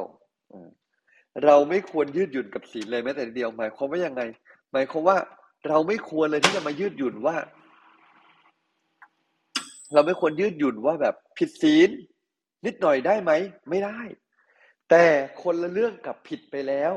[1.44, 4.22] เราไม่ควรยืดหยุ่นกับศีลเลยแม้แต่นิดเดียวหมายความว่ายังไง
[4.72, 5.18] หมายความว่า
[5.68, 7.36] เราไม่ควรเลยที่จะมายืดหยุ่นว่า
[9.92, 11.90] เราไม่ควรยืดหยุ่นว่าแบบผิดศีล
[12.66, 13.32] นิดหน่อยได้ไหม
[13.70, 14.00] ไม่ได้
[14.90, 15.04] แต่
[15.42, 16.92] คนละเรื่องกับผิดไปแล้ว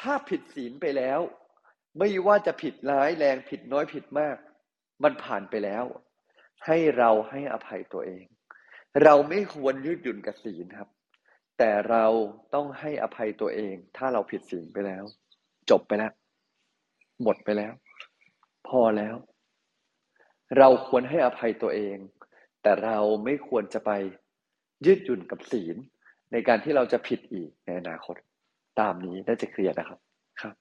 [0.00, 1.20] ถ้าผิดศีลไปแล้ว
[1.98, 4.36] ไม่ว่าจะผิดร้ายแรงผิดน้อยผิดมาก
[5.04, 5.84] มันผ่านไปแล้ว
[6.66, 8.24] ให้เราให้อภัยตัวเอง
[9.04, 10.88] เราไม่ควรยืดหยุ่นกับศีลครับ
[11.58, 12.06] แต่เรา
[12.54, 15.04] ต้องให้อภัยตัวเอง ถ้าเราผิดศีลไปแล้ว
[15.70, 16.12] จบไปแล้ว
[17.22, 17.72] หมดไปแล้ว
[18.68, 19.16] พอแล้ว
[20.58, 21.96] เราควรให้อภัยตัวเอง
[22.62, 23.90] แต่เราไม่ควรจะไป
[24.86, 25.76] ยืดหยุ่นกับศีล
[26.32, 28.16] ในการที่เราจะผิดอีกในอนาคต
[28.80, 29.98] ตามนี้น่าจะเคลียร์นะครับ
[30.42, 30.54] ครับ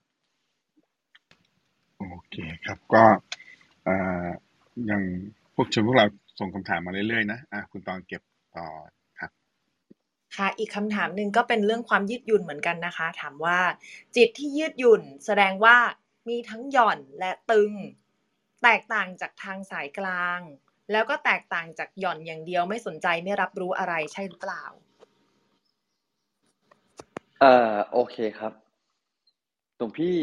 [1.97, 3.04] โอเคครับก็
[4.89, 5.02] ยัง
[5.56, 6.06] พวกชมพวกเรา
[6.39, 8.22] ส่งคำถามมาเรื่อยๆนะอะคุณตอนเก็บ
[8.58, 8.67] ต่อ
[9.20, 9.32] ครับ
[10.36, 13.60] ค่ะอีกคำถามหนึ่งก็เป็นเรื่องความยืดหยุ่นเหมือนกันนะคะ ถามว่า
[14.15, 15.78] จิตที่ยืดหยุ่นแสดงว่า
[16.30, 17.72] มีทั้งหย่อนและตึง
[18.63, 20.39] แตกต่างจากทางสายกลาง
[20.91, 24.63] แล้วก็แตกต่างจากหย่อนอย่างเดียวไม่สนใจไม่รับรู้อะไรใช่หรือเปล่า
[27.41, 28.54] อ่าโอเคครับ
[29.78, 30.15] หลวงพี่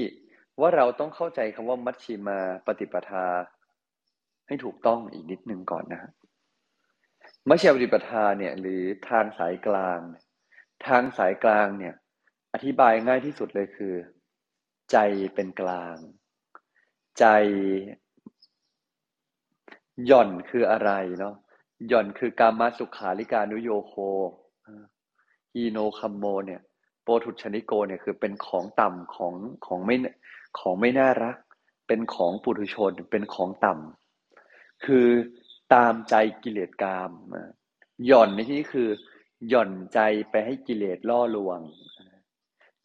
[0.61, 3.27] ว่าเราต้องเข้าใจคำว่ามัชชิมาปฏิปทา
[4.47, 6.11] ให้ถูกต้องอีกนิดนึงก่อนนะ
[7.49, 10.01] มัชฌิมาปฏิปทาเนี่ย หรือทางสายกลาง
[10.87, 11.95] ทางสายกลางเนี่ย
[12.55, 13.95] อธิบายง่ายที่สุดเลยคือ
[14.93, 14.97] ใจ
[15.35, 15.97] เป็นกลาง
[17.19, 17.25] ใจ
[20.07, 21.35] หย่อนคืออะไรเนาะ
[21.89, 23.95] หย่อนคือกามาสุขาริการุโยโค
[25.55, 26.61] ฮีโนคัมโมเนี่ย
[27.03, 29.35] โปทุชนิโกเนี่ยคือเป็นของต่ำของ
[29.67, 29.97] ของไม่
[30.59, 31.37] ของไม่น่ารัก
[31.87, 35.07] เป็นของปุถุชน เป็นของต่ำ คือ
[35.75, 37.11] ตามใจกิเลสกาม
[38.07, 38.89] หย่อนในที่นี้คือ
[39.49, 41.61] หย่อนใจไปให้กิเลสล่อลวง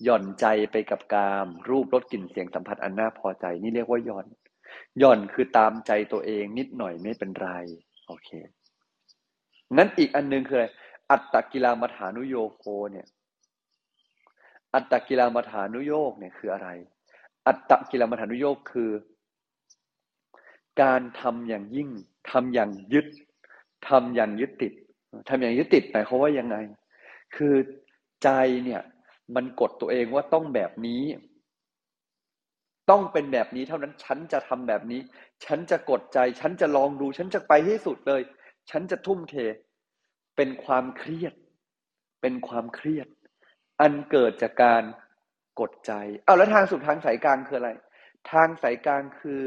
[0.03, 4.27] หย่อนใจไปกับกาม รูปรสกลิ่นเสียงสัมผัสอันน่าพอใจ นี่เรียกว่าหย่อน
[4.99, 7.49] หย่อนคือตามใจตัวเองนิดหน่อยไม่เป็นไร
[8.07, 8.29] โอเค
[9.75, 10.67] งั้นอีกอันนึงคืออะไร
[11.11, 13.07] อัตตกิลามัฐานุโยโคเนี่ย
[14.73, 16.69] อัตตกิลามัฐานุโยกเนี่ยคืออะไร
[17.47, 18.91] อัตตกิลมัฐานุโยกคือ
[20.81, 21.89] การทำอย่างยิ่ง
[22.31, 23.07] ทำอย่างยึด
[23.89, 24.73] ทำอย่างยึดติด
[25.29, 26.55] ทำอย่างยึดติดหมายความว่ายังไง
[27.35, 27.55] คือ
[28.23, 28.29] ใจ
[28.65, 28.81] เนี่ย
[29.35, 31.03] มันกดตัวเองว่าต้องแบบนี้
[32.89, 35.01] ต้องเป็นแบบนี้เท่านั้นฉันจะทำแบบนี้
[35.45, 38.21] ฉันจะกดใจ ฉันจะลองดู ฉันจะไปให้สุดเลย
[38.69, 39.35] ฉันจะทุ่มเท
[40.35, 41.33] เป็นความเครียด
[42.21, 43.07] เป็นความเครียด
[43.81, 44.83] อันเกิดจากการ
[45.59, 45.91] กดใจ
[46.25, 47.71] เอาแล้วทางสุดทางสายกลางคืออะไร
[48.31, 49.43] ทางสายกลางคือ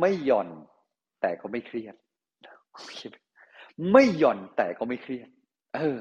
[0.00, 0.48] ไม่หย่อน
[1.20, 1.94] แต่ก็ไม่เครียด
[3.92, 5.28] ไม่หย่อนแต่ก็ไม่เครียด
[5.76, 6.00] เออ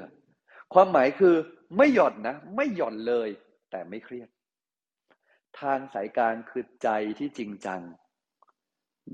[0.74, 1.36] ความหมายคือ
[1.78, 3.30] ไม่หย่อนนะไม่หย่อนเลย
[3.72, 4.30] แต่ไม่เครียด
[5.62, 7.82] ทางสายกลางคือใจที่จริงจัง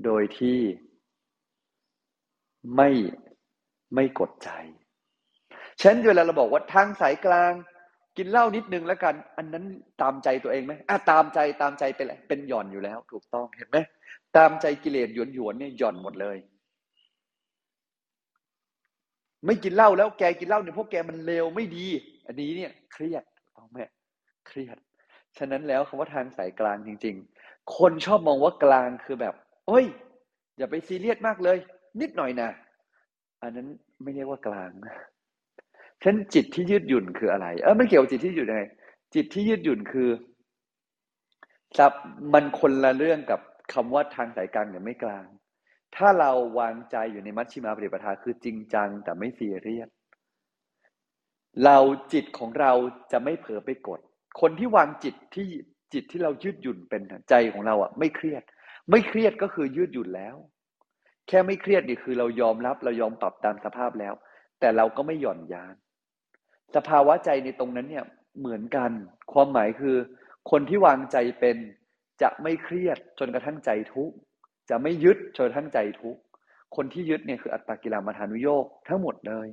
[0.04, 0.60] โดยที่
[2.76, 2.90] ไม่
[3.94, 4.50] ไม่กดใจ
[5.82, 7.52] ฉันเวลาเราบอกว่าทางสายกลาง
[8.18, 9.64] กินเหล้านิดนึงแล้วกัน อันนั้น
[10.02, 13.78] ตามใจตัวเองไหมอะตามใจตามใจไปแหละเป็นหย่อนอยู่แล้ว ถูกต้องเห็นไหม
[14.36, 16.36] ตามใจกิเลสหยวนหยวนเนี่ยหย่อนหมดเลย
[19.46, 21.86] ไม่กินเหล้าแล้วแกกินเหล้าเนี่ยพวกแกมันเลวไม่ดี
[22.26, 23.24] อันนี้เนี่ย เครียด
[23.56, 23.78] ต้องไหม
[24.46, 24.76] เครียด
[25.38, 29.34] ฉะนั้นแล้วคำว่าทางสายกลางจริง ๆ คนชอบมองว่ากลางคือแบบ
[29.68, 29.86] เอ้ย
[30.58, 31.58] อย่าไปซีเรียสมากเลย
[32.00, 32.50] นิดหน่อยนะ
[33.42, 33.66] อันนั้น
[34.02, 34.94] ไม่เรียกว่ากลางนะ
[36.02, 38.64] ฉะนั้นจิตที่ยืดหยุ่นคืออะไร เออไม่เกี่ยวกับจิตที่ยืดหยุ่ไง
[39.14, 40.08] จิตที่ยืดหยุ่นคือ
[41.76, 41.92] ซับ
[42.32, 43.40] มันคนละเรื่องกับ
[43.72, 45.24] คำว่าทางสายกลางหรือไม่กลาง
[45.96, 49.88] ถ้าเราวางใจอยู่ในมัชชิมาปฏิปทาคือจริงจังแต่ไม่ซีเรียส
[51.64, 51.78] เรา
[52.12, 52.72] จิตของเรา
[53.12, 54.00] จะไม่เผลอไปกด
[54.40, 55.48] คนที่วางจิตที่
[55.92, 58.42] จิตที่เรายืดหยุ่นเป็นใจของเราอะ ไม่เครียด
[58.90, 60.36] ไม่เครียดก็คือยืดหยุ่นแล้ว
[61.28, 64.14] แค่ไม่เครียดนี่คือเรายอมรับเรายอมปรับตามสภาพแล้ว
[64.60, 65.74] แต่เราก็ไม่หย่อนยาน
[66.76, 68.04] สภาวะใจในตรงนั้นเนี่ย
[68.38, 68.90] เหมือนกัน
[69.32, 69.96] ความหมายคือ
[70.50, 71.56] คนที่วางใจเป็น
[72.22, 74.16] จะไม่เครียดจนกระทั่งใจทุกข์
[74.70, 76.20] จะไม่ยึดจนกระทั่งใจทุกข์
[76.76, 79.48] คนที่ยึดเนี่ยคืออัตตากิลามาทานุโยกทั้งหมดเลย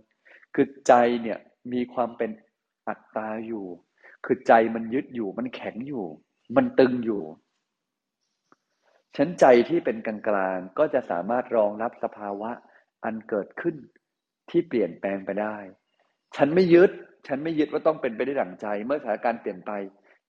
[0.56, 1.40] คือใจเนี่ย
[1.74, 2.32] มีความเป็น
[2.88, 3.66] อัตตาอยู่
[4.26, 6.06] คือใจมันยึดอยู่ มันแข็งอยู่
[6.56, 7.24] มันตึงอยู่
[9.18, 12.52] ชั้นใจที่เป็นกลางๆก็จะสามารถรองรับสภาวะ
[13.04, 13.76] อันเกิดขึ้น
[14.50, 15.58] ที่เปลี่ยนแปลงไปได้
[16.36, 16.92] ฉันไม่ยึด
[17.28, 19.72] ฉันไม่ยึดว่าต้องเป็นไปได้ดั่งใจ เมื่อสถานการณ์เปลี่ยนไป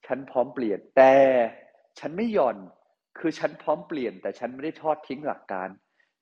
[0.06, 1.14] ฉันพร้อมเปลี่ยน แต่
[1.98, 2.56] ฉันไม่หย่อน
[3.18, 5.68] คือฉันพร้อมเปลี่ยน แต่ฉันไม่ได้ทอดทิ้งหลักการ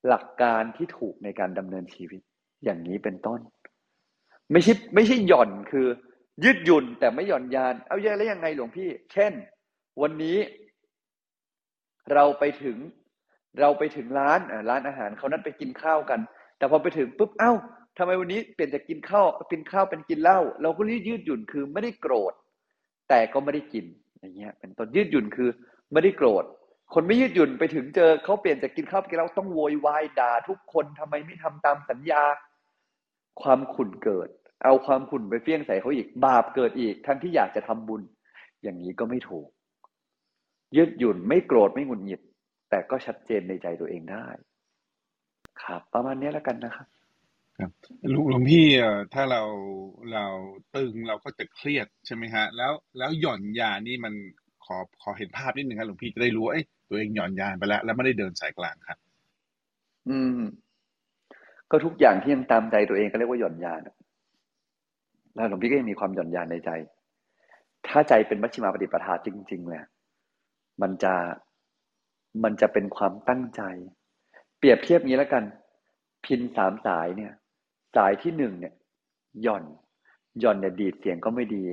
[0.08, 2.20] หลักการที่ถูกในการดำเนินชีวิต
[2.64, 3.40] อย่างนี้เป็นต้น
[4.52, 5.86] ไม่ใช่ไม่ใช่หย่อนคือ
[6.44, 9.32] ยืดหยุ่นแต่ไม่หย่อนยาน เอาเยอะแล้วยังไงหลวงพี่ เช่น
[10.02, 10.38] วันนี้
[12.12, 12.76] เราไปถึง
[13.60, 16.20] เราไปถึงร้านร้านอาหารเขานัดไปกินข้าวกัน
[16.58, 17.52] แต่พอไปถึงปุ๊บ เอ้า
[17.98, 22.32] ทำไมวันนี้เปลี่ยนจากกินข้าวเป็นข้าวเป็นกินเหล้าเราก็รีบยืดหยุ่นคือไม่ได้โกรธ
[23.08, 23.84] แต่ก็ไม่ได้กิน
[24.20, 25.48] อย่างเงี้ย เป็นต้นยืดหยุ่นคือ
[25.92, 26.44] ไม่ได้โกรธ
[26.94, 32.22] คนไม่ยืดหยุ่นไปถึงเจอเขาเปลี่ยนจากกินข้าวเป็นกินเหล้าต้องโวยวายด่าทุกคนทำไมไม่ทำตามสัญญา
[33.42, 34.28] ความขุ่นเกิด
[34.64, 38.02] เอาความขุ่นไปเฟี้ยงใส่เขาอีกบาปเกิดอีกทั้งที่อยากจะทำบุญ
[38.62, 39.46] อย่างนี้ก็ไม่ถูก
[40.76, 42.20] ยืดหยุ่นไม่โกรธไม่หงุดหงิด
[42.70, 44.26] แต่ก็ชัดเจนในใจตัวเองได้
[45.62, 46.86] ครับประมาณนี้แล้วกันนะครับ
[47.58, 47.70] ครับ
[48.10, 49.42] หลวงพี่เอ่อถ้าเรา
[50.12, 50.26] เรา
[50.76, 54.14] ตึงเราก็จะเครียดใช่ไหมฮะ แล้วแล้วหย่อนยานี่มัน
[54.64, 58.98] ขอขอเห็นภาพนิดหนึ่งครับหลวงพี่จะได้รู้เอ้ยตัวเองหย่อนยานไปแล้ว แล้วไม่ได้เดินสายกลางครับ
[60.08, 60.40] อืม
[61.70, 63.80] ก็ทุกอย่างที่ยังตามใจตัวเองก็เรียกว่าหย่อนยาน
[65.34, 66.70] แล้วหลวงพี่ก็ยังมีความหย่อนยานในใจ
[67.86, 69.86] ถ้าใจเป็นมัชฌิมาปฏิปทาจริงๆเนี่ย
[70.82, 71.14] มันจะ
[72.44, 73.62] มันจะเป็นความตั้งใจ
[74.58, 75.44] เปรียบเทียบนี้แล้วกัน
[76.24, 77.32] พินสามสายเนี่ย
[77.96, 78.74] สายที่หนึ่งเนี่ย
[79.42, 79.64] หย่อน
[80.40, 81.64] หย่อนเนี่ยดีดเสียงก็ไม่ดี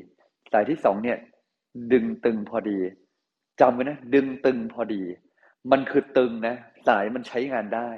[0.52, 1.18] สายที่สองเนี่ย
[1.92, 2.80] ดึงตึงพอดี
[3.60, 5.04] จำไว้นะดึงตึงพอดี
[5.72, 6.56] มันคือตึงนะ
[6.88, 7.90] สายมันใช้งานได้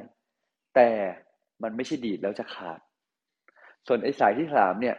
[0.76, 0.90] แต่
[1.64, 2.80] มันไม่ใช่ดีดแล้วจะขาด
[3.88, 4.96] ส่วนไอ้สายที่สามเนี่ย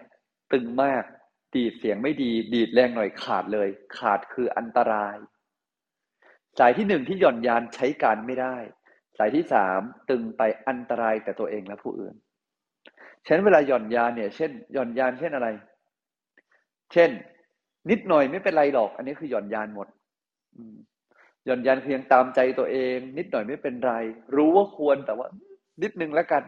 [0.53, 1.05] ตึงมาก
[1.55, 5.17] ดีดเสียงไม่ดี ดีดแรงหน่อยขาดเลย ขาดคืออันตราย
[6.59, 8.57] สายที่หนึ่งที่หย่อนยานใช้การไม่ได้
[9.19, 12.15] สายที่สามตึงไปอันตรายแต่ตัวเองและผู้อื่น
[13.27, 15.49] ฉะนั้นเวลาหย่อนยานเนี่ย เช่นหย่อนยานเช่นอะไร
[16.93, 17.11] เช่น
[17.91, 19.89] นิดหน่อยไม่เป็นไรหรอก อันนี้คือหย่อนยานหมด
[21.47, 23.93] หย่อนยานเพียงตามใจตัวเอง นิดหน่อยไม่เป็นไร
[24.37, 25.27] รู้ว่าควรแต่ว่า
[25.83, 26.43] นิดนึงแล้วกัน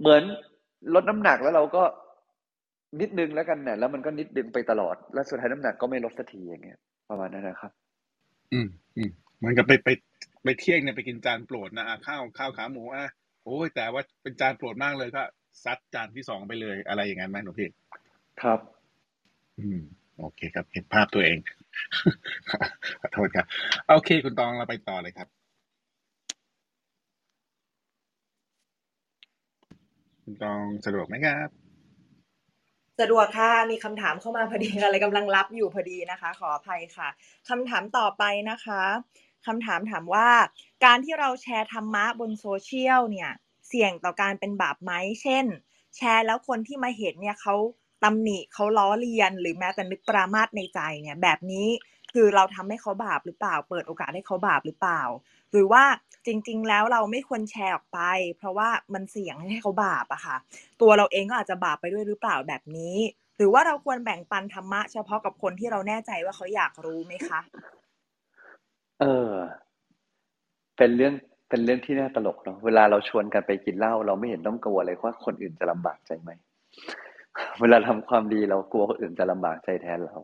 [0.00, 0.22] เหมือน
[0.94, 1.84] ลดน้ำหนักแล้วเราก็
[3.00, 6.78] นิดนึงแล้วกันเนี่ยแล้วมันก็นิดดึงไปตลอด แล้วสุดท้ายน้ำหนักก็ไม่ลดสักทีอย่างเงี้ย
[7.08, 7.72] ประมาณนั้นนะครับ
[8.52, 9.10] อืมอืม
[9.44, 9.88] มันก็ไปไป
[10.44, 13.06] ไปเที่ยงเนี่ยไปกินจานโปรดนะข้าวข้าวขาหมูอะ
[13.44, 15.22] โอ้ยแต่ว่าเป็นจานโปรดมากเลยก็
[15.62, 17.68] ซัดจานที่สองไปเลยอะไรอย่างนั้นไหมหนูพี่
[18.42, 18.60] ครับ
[19.58, 19.80] อืม
[20.18, 21.38] โอเคครับ เห็นภาพตัวเอง
[23.00, 23.46] ขอโทษครับ
[23.88, 25.28] โอเค คุณตองเราไปต่อเลยครับ
[30.22, 31.48] คุณตองสะดวกไหมครับ
[33.00, 37.08] สะดวกค่ะ มีคำถามเข้ามาพอดีอะไรกำลังรับอยู่พอดีนะคะ ขออภัยค่ะ
[37.48, 38.82] คำถามต่อไปนะคะ
[39.46, 40.28] คำถามถามว่า
[40.84, 43.30] การที่เราแชร์ธรรมะบนโซเชียลเนี่ย
[43.68, 45.44] เสี่ยงต่อการเป็นบาปไหมเช่น
[45.96, 47.54] แชร์แล้วคนที่มาเห็นเนี่ยเขา
[48.04, 51.68] ตำหนิเขาล้อเลียน หรือแม้แต่นึกปรามาสในใจเนี่ยแบบนี้
[52.12, 55.02] คือเราทำให้เขาบาปหรือเปล่า เปิดโอกาสให้เขาบาปหรือเปล่า
[55.52, 55.84] หรือว่า
[56.26, 58.00] จริง ๆ แล้วเราไม่ควรแชร์ออกไป
[58.36, 60.36] เพราะว่ามันเสี่ยงให้เขาบาปอะค่ะ
[60.80, 62.96] ตัวเราเองก็อาจจะบาปไปด้วยหรือเปล่าแบบนี้
[63.36, 67.40] หรือว่าเราควรแบ่งปันธรรมะ เฉพาะกับคนที่เราแน่ใจว่าเขาอยากรู้ไหมคะ
[69.00, 69.32] เออ
[70.76, 71.14] เป็นเรื่อง
[71.48, 76.30] เป็นเรื่องที่น่าตลกเนาะเวลาเราชวนกันไปกินเหล้าเราไม่เห็นต้องกลัวเลยว่าคนอื่นจะลำบากใจไหม
[77.60, 80.16] เวลาทำความดีเรากลัวคนอื่นจะลำบากใจแทนเรา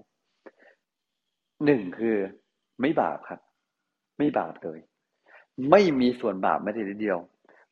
[1.64, 2.16] หนึ่งคือ
[2.80, 3.40] ไม่บาปครับ
[4.18, 4.78] ไม่บาปเลย
[5.70, 7.18] ไม่มีส่วนบาปแม้แต่นิดเดียว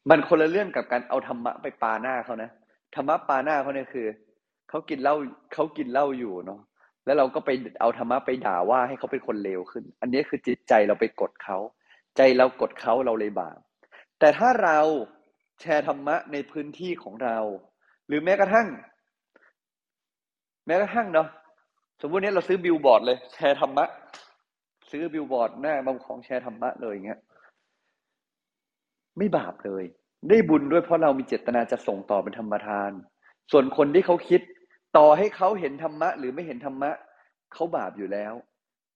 [0.08, 2.50] มันคนละเรื่องกับการเอาธรรมะไปปาหน้าเขานะ
[2.94, 4.06] ธรรมะปาหน้าเขาเนี่ยคือ
[4.68, 5.14] เขากินเหล้า
[5.54, 6.60] เขากินเหล้าอยู่เนาะ
[7.04, 11.58] แล้วเราก็ไปเอาธรรมะไปด่าว่าให้เขาเป็นคนเลวขึ้น อันนี้คือจิตใจเราไปกดเขา
[12.18, 13.58] ใจเรากดเขาเราเลยบาป
[14.18, 14.78] แต่ถ้าเรา
[15.60, 17.38] แชร์ธรรมะในพื้นที่ของเรา
[18.06, 18.68] หรือแม้กระทั่ง
[20.66, 21.28] แม้กระทั่งเนาะ
[22.00, 23.84] สมมติเนี้ยเราซื้อบิลบอร์ดเลย แชร์ธรรมะ
[24.90, 27.20] ซื้อบิลบอร์ดหน้าบางของแชร์ธรรมะเลยอย่างเงี้ย
[29.18, 29.84] ไม่บาปเลย
[30.28, 32.90] ได้บุญด้วยเพราะเรามีเจตนาจะส่งต่อเป็นธรรมทาน
[33.50, 34.40] ส่วนคนที่เขาคิด
[34.96, 36.90] ต่อให้เขาเห็นธรรมะ หรือไม่เห็นธรรมะ
[37.52, 38.34] เขาบาปอยู่แล้ว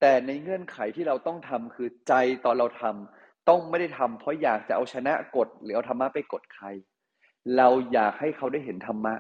[0.05, 2.13] แต่ในเงื่อนไขที่เราต้องทำคือใจ
[2.45, 6.67] ตอนเราทำต้องไม่ได้ทำเพราะอยากจะเอาชนะกฎหรือเอาธรรมะไปกดใคร
[7.57, 9.15] เราอยากให้เขาได้เห็นธรรมะ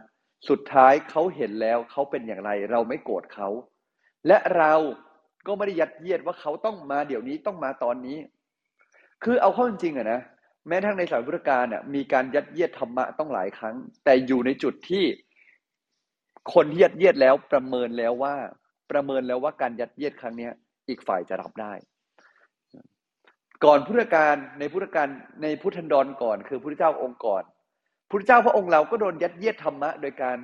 [0.48, 3.48] สุดท้ายเขาเห็นแล้วเขาเป็นอย่างไร เราไม่โกรธเขา
[4.26, 4.74] และเรา
[5.46, 8.18] ก็ไม่ได้ยัดเยียดว่าเขาต้องมาเดี๋ยวนี้ต้องมาตอนนี้
[9.24, 10.20] คือเอาเข้าจริงๆอะนะ
[10.68, 15.04] แม้ทั้งในสายพุทธการอะมีการยัดเยียดธรรมะต้องหลายครั้ง แต่อยู่ในจุดที่
[16.54, 18.34] คนที่ยัดเยียดแล้วประเมินแล้วว่า
[18.90, 20.52] ประเมินแล้วว่าการยัดเยียดครั้งเนี้ย
[20.92, 21.72] อีกฝ่ายจะรับได้
[23.64, 25.08] ก่อนพุทธการในพุทธการ
[25.42, 27.42] ในพุทธันดรก่อน คือพุทธเจ้าองค์ก่อน
[28.10, 30.36] พุทธเจ้าพระองค์เราก็โดนยัดเยียดธรรมะ โดยการ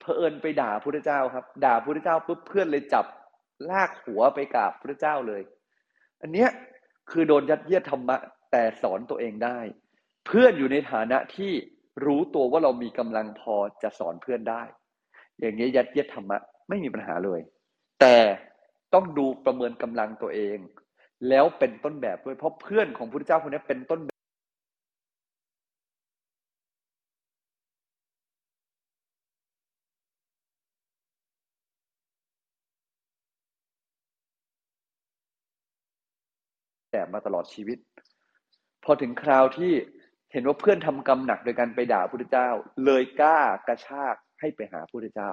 [0.00, 3.04] เพอิญไปด่าพุทธเจ้าครับ ด่าพุทธเจ้าปุ๊บเพื่อนเลยจับ
[3.70, 5.42] ลากหัวไปกราบพุทธเจ้าเลย
[6.22, 6.48] อันเนี้ย
[7.10, 8.16] คือโดนยัดเยียดธรรมะ
[8.52, 9.58] แต่สอนตัวเองได้
[10.26, 11.52] เพื่อนอยู่ในฐานะที่
[12.04, 14.62] รู้ตัวว่าเรามีกำลังพอจะสอนเพื่อนได้
[15.40, 17.40] อย่างนี้ยัดเยียดธรรมะ ไม่มีปัญหาเลย
[18.00, 18.16] แต่
[18.94, 20.58] ต้องดูประเมินกำลังตัวเอง
[21.28, 24.18] แล้วเป็นต้นแบบด้วยเพราะเพื่อนของพุทธเจ้าคนนี้เป็นต้นแบบ
[36.92, 37.78] แต่มาตลอดชีวิต
[38.84, 39.72] พอถึงคราวที่
[40.32, 42.48] เห็นว่าเพื่อนทำกรรมหนักโดยการไปด่าพระพุทธเจ้า
[42.84, 45.30] เลยกล้ากระชากให้ไปหาพระพุทธเจ้า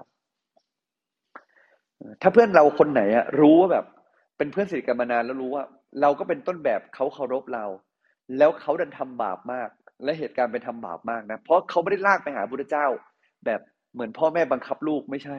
[2.22, 3.86] ถ้าเพื่อนเราคนไหนอะรู้ว่าแบบ
[4.38, 5.64] เป็นเพื่อนสนิทกันมานานแล้วรู้ว่า
[6.02, 7.66] เราก็เป็นต้นแบบเขาเคารพเรา
[8.38, 9.70] แล้วเขาดันทำบาปมาก
[10.04, 12.86] และเหตุการณ์ไปทำบาปมากนะเพราะเขาไม่ได้ลากไปหาพุทธเจ้า
[13.46, 13.62] แบบ
[13.94, 15.38] เหมือนพ่อแม่บังคับลูกไม่ใช่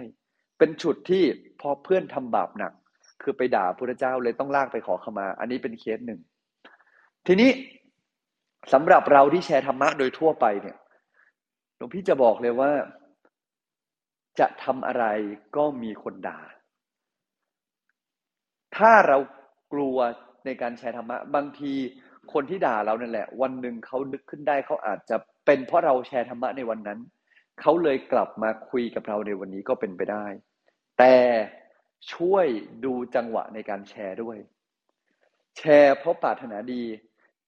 [0.58, 1.24] เป็นฉุดที่
[1.60, 2.72] พอเพื่อนทำบาปหนัก
[3.22, 6.20] คือไปด่าพุทธเจ้าเลยต้องลากไปขอขมา อันนี้เป็นเคสหนึ่ง
[7.26, 7.50] ทีนี้
[8.72, 10.76] สำหรับเราที่แชร์ธรรมะโดยทั่วไปเนี่ย
[11.76, 12.70] หลวงพี่จะบอกเลยว่า
[14.40, 15.04] จะทำอะไร
[15.56, 16.40] ก็มีคนด่า
[18.76, 19.18] ถ้าเรา
[19.72, 19.96] กลัว
[20.44, 21.72] ในการแชร์ธรรมะ บางที
[22.32, 27.00] คนที่ด่าเรานั่นแหละ วันหนึ่งเขานึกขึ้นได้เขาอาจจะเป็นเพราะเราแชร์ธรรมะในวันนั้น
[27.60, 30.26] เขาเลยกลับมาคุยกับเราในวันนี้ก็เป็นไปได้
[30.98, 31.14] แต่
[32.12, 32.46] ช่วย
[32.84, 34.36] ดูจังหวะในการแชร์ด้วย
[35.58, 36.82] แชร์เพราะปรารถนาดี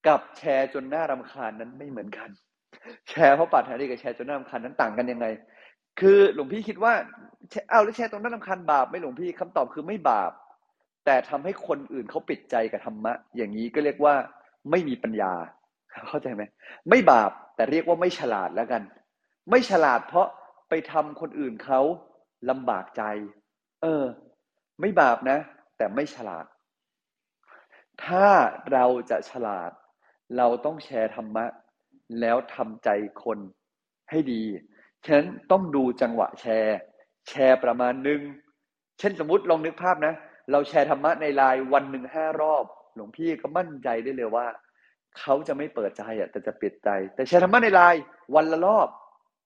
[0.06, 2.28] กับแชร์จนหน่ารำคาญนั้นไม่เหมือนกัน
[3.08, 5.26] แชร์เพราะปรารถนาดีกับแชร์จนหน่ารำคาญนั้นต่างกันยังไง
[6.00, 6.92] คือหลวงพี่คิดว่า
[7.70, 10.32] เอาแล้วแชร์ตรงน่ารำคาญบาปไหมหลวงพี่คำตอบคือไม่บาป
[11.04, 14.14] แต่ทำให้คนอื่นเขาปิดใจกับธรรมะ อย่างนี้ก็เรียกว่า
[14.70, 15.32] ไม่มีปัญญา
[16.08, 16.42] เข้าใจไหม
[16.90, 18.82] ไม่บาปแต่เรียกว่าไม่ฉลาดแล้วกัน
[19.50, 20.26] ไม่ฉลาดเพราะ
[20.68, 21.80] ไปทำคนอื่นเขา
[22.50, 23.02] ลำบากใจ
[23.82, 24.04] เออ
[24.80, 25.38] ไม่บาปนะ
[25.76, 26.46] แต่ไม่ฉลาด
[28.04, 28.26] ถ้า
[28.72, 29.70] เราจะฉลาด
[30.36, 31.44] เราต้องแชร์ธรรมะ
[32.20, 32.88] แล้วทำใจ
[33.24, 33.38] คน
[34.10, 34.42] ให้ดี
[35.04, 36.78] ฉะนั้นต้องดูจังหวะแชร์
[37.28, 38.20] แชร์ประมาณหนึ่ง
[38.98, 40.14] เช่นสมมติลองนึกภาพนะ
[40.52, 44.46] เราแชร์ธรรมะในไลน์วันหนึ่งห้ารอบ หลวงพี่ก็มั่นใจได้เลยว่า
[45.18, 48.02] เขาจะไม่เปิดใจอะแต่จะปิดใจ แต่แชร์ธรรมะในไลน์
[48.34, 48.88] วันละรอบ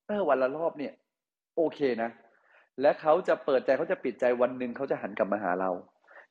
[0.07, 0.93] เออวันละรอบเนี่ย
[1.57, 2.11] โอเคนะ
[2.81, 5.71] และเขาจะเปิดใจเขาจะปิดใจวันหนึ่งเขาจะหันกลับมาหาเรา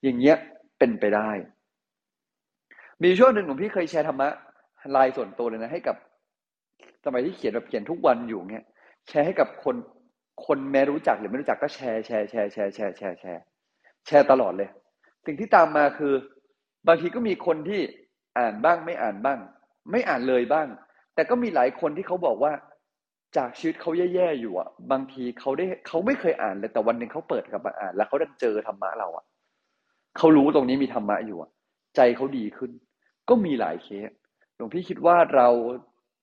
[0.04, 0.36] อย่างเงี้ย
[0.80, 1.30] เป็นไปได้
[3.04, 4.30] มีช่วงหนึ่งหลวงพี่เคยแชร์ธรรมะ
[4.92, 5.96] ไลน์ส่วนตัวเลยนะให้กับ
[7.06, 8.66] สมัยที่เขียนแบบเขียนทุกวันอยู่เงี้ย
[9.10, 9.76] แชร์ให้กับคน
[10.46, 13.42] คนแม้รู้จักหรือไม่รู้จักก็แชร์แชร์แชร์แชร์แชร์แชร์แชร์
[14.08, 14.70] แชร์ตลอดเลย
[15.26, 16.14] สิ่งที่ตามมาคือ
[16.88, 17.82] บางทีก็มีคนที่
[18.40, 19.40] อ่านบ้างไม่อ่านบ้าง
[19.92, 20.68] ไม่อ่านเลยบ้าง
[21.16, 22.52] แต่ก็มีหลายคนที่เขาบอกว่า
[23.38, 29.26] จากชีวิตเขาแย่ๆอยู่อะ บางทีเขาได้เขาไม่เคยอ่านเลยแต่วันหนึ่งเขาเปิดกลับมาอ่าน แล้วเขาได้เจอธรรมะเราอะ
[30.18, 31.50] เขารู้ตรงนี้มีธรรมะอยู่อะ
[31.96, 32.72] ใจเขาดีขึ้น
[33.30, 34.12] ก็มีหลายเคส
[34.56, 35.48] หลวงพี่คิดว่าเรา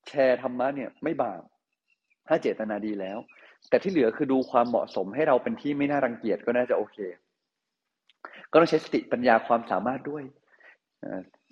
[0.08, 1.42] แชร์ธรรมะเนี่ยไม่บาป
[2.28, 3.18] ถ้าเจตนาดีแล้ว
[3.68, 6.98] แต่ที่เหลือคือดูความเหมาะสมให้เราเป็นที่ไม่น่ารังเกียจก็น่าจะโอเค
[8.50, 10.24] ก็ต้องใช้สติปัญญาความสามารถด้วย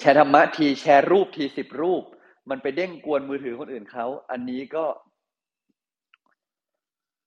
[0.00, 2.02] แชร์ธรรมะทีแชร์รูปทีสิบรูป
[2.50, 4.84] มันไปเด้งกวนมือถือคนอื่นเขาอันนี้ก็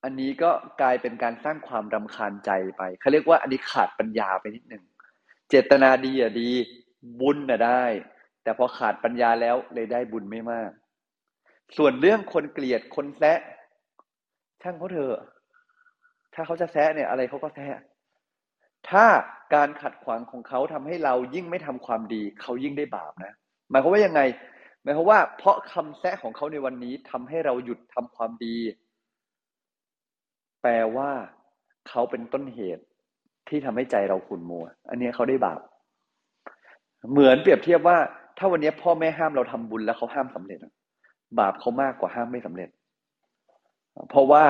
[0.03, 4.83] อันนี้ก็กลายเป็นการสร้างความรำคาญใจไปเขาเรียกว่าอันนี้ขาดปัญญาไปนิดหนึ่ง
[5.49, 6.49] เจตนาดีอะดี
[7.19, 7.83] บุญน่ะได้
[8.43, 10.71] แต่พอขาดปัญญาแล้วเลยได้บุญไม่มาก
[11.77, 13.39] ส่วนเรื่องคนเกลียดคนแซะ
[14.61, 15.21] ช่างเขาเถอะ
[16.33, 17.79] ถ้าเขาจะแซะเนี่ยอะไรเขาก็แซะ
[18.89, 19.05] ถ้า
[19.53, 23.33] การขัดขวางของเขาทำให้เรายิ่งไม่ทำความดี เขายิ่งได้บาปนะ
[23.69, 24.21] หมายความว่ายังไง
[24.83, 28.57] หมายความว่า เพราะคำแซะของเขาในวันนี้ทำให้เราหยุดทำความดี
[30.61, 31.09] แปลว่า
[31.89, 32.83] เขาเป็นต้นเหตุ
[33.47, 35.59] ที่ทำให้ใจเราขุ่นมัว อันนี้เขาได้บาป
[37.11, 37.97] เหมือนเปรียบเทียบว่า
[38.37, 40.59] ถ้าวันนี้พ่อแม่ห้ามเราทำบุญแล้วเขาห้ามสำเร็จ
[41.39, 42.69] บาปเขามากกว่าห้ามไม่สำเร็จ
[44.09, 44.43] เพราะว่า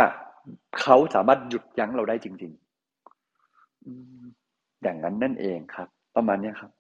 [0.81, 6.71] เขาสามารถหยุดยั้งเราได้จริงๆอย่างนั้นนั่นเองครับ ประมาณนี้ครับ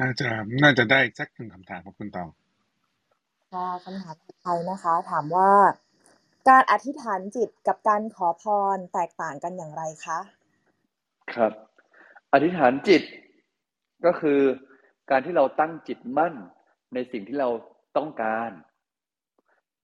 [0.00, 0.28] น่าจะ
[0.62, 2.28] น่าจะได้สักหนึ่งคำถามของคุณตอง
[3.52, 5.50] ค่ะคำถามต่อไปนะคะ ถามว่า
[6.48, 10.18] การอธิษฐานจิตกับการขอพรแตกต่างกันอย่างไรคะ
[11.34, 11.52] ครับ
[12.32, 13.02] อธิษฐานจิต
[14.04, 14.40] ก็คือ
[15.10, 16.34] การที่เราตั้งจิตมั่น
[16.94, 17.48] ในสิ่งที่เรา
[17.96, 18.50] ต้องการ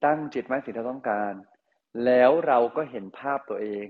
[0.05, 1.33] ตั้งจิตมั่นสิ่งที่เราต้องการ
[2.05, 3.89] แล้วเราก็เห็นภาพตัวเอง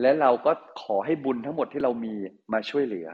[0.00, 2.14] และเราก็ขอให้บุญทั้งหมดที่เรามี
[2.52, 3.08] มาช่วยเหลือ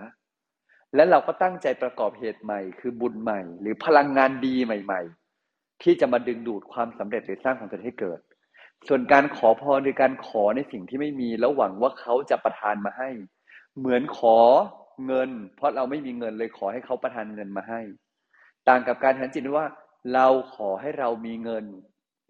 [0.95, 5.01] และเราก็ตั้งใจประกอบเหตุใหม่ คือบุญใหม่ หรือพลังงานดีใหม่
[5.43, 8.21] ๆ ที่จะมาดึงดูดความสำเร็จหรือสร้างความสำเร็จให้เกิด
[8.89, 13.11] ส่วนการขอพรหรือการขอในสิ่งที่ไม่มีแล้วหวังว่าเขาจะประทานมาให้
[13.79, 14.39] เหมือนขอ
[15.07, 17.81] เงิน เพราะเราไม่มีเงินเลยขอให้เขาประทานเงินมาให้
[18.69, 19.67] ต่างกับการหันจิตว่า
[20.15, 21.65] เราขอให้เรามีเงิน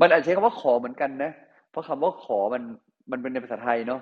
[0.01, 1.33] มันอาจจะใช้คำว่าขอเหมือนกันนะ
[1.71, 2.63] เพราะคำว่าขอมัน
[3.11, 4.01] มันเป็นในภาษาไทยเนาะ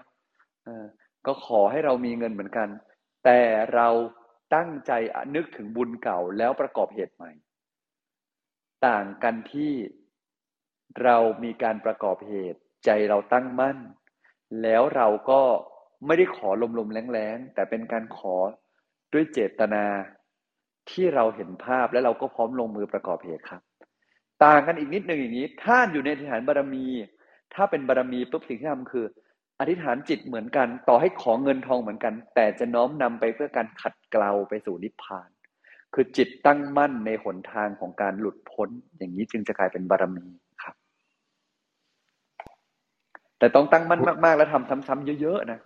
[1.27, 2.69] ก็ขอให้เรามีเงินเหมือนกัน
[3.25, 3.41] แต่
[3.75, 3.89] เรา
[4.55, 4.93] ตั้งใจ
[5.35, 7.31] นึกถึงบุญเก่าแล้วประกอบเหตุใหม่
[8.87, 9.73] ต่างกันที่
[11.03, 13.79] เรามีการประกอบเหตุ ใจเราตั้งมั่น
[14.63, 15.41] แล้วเราก็
[16.07, 16.49] ไม่ได้ขอ
[16.79, 18.35] ลมๆแรงๆแต่เป็นการขอ
[19.13, 19.85] ด้วยเจตนา
[20.91, 23.63] ที่เราเห็นภาพและเราก็พร้อมลงมือประกอบเหตุครับ
[24.45, 26.87] ต่างกันอีกนิดหนึ่งอย่างนี้ ท่านอยู่ในอธิษฐานบารมี
[27.55, 29.05] ถ้าเป็นบารมีปุ๊บสิ่งที่ทำคือ
[29.61, 35.29] อธิษฐานจิตเหมือนกัน ต่อให้ขอเงินทองเหมือนกัน แต่จะน้อมนำไปเพื่อการขัดเกลาไปสู่นิพพาน
[35.95, 40.27] คือจิตตั้งมั่นในหนทางของการหลุดพ้น อย่างนี้จึงจะกลายเป็นบารมี
[40.63, 40.75] ครับ
[43.39, 45.61] แต่ต้องตั้งมั่นมาก ๆ แล้วทำซ้ำๆเยอะๆนะ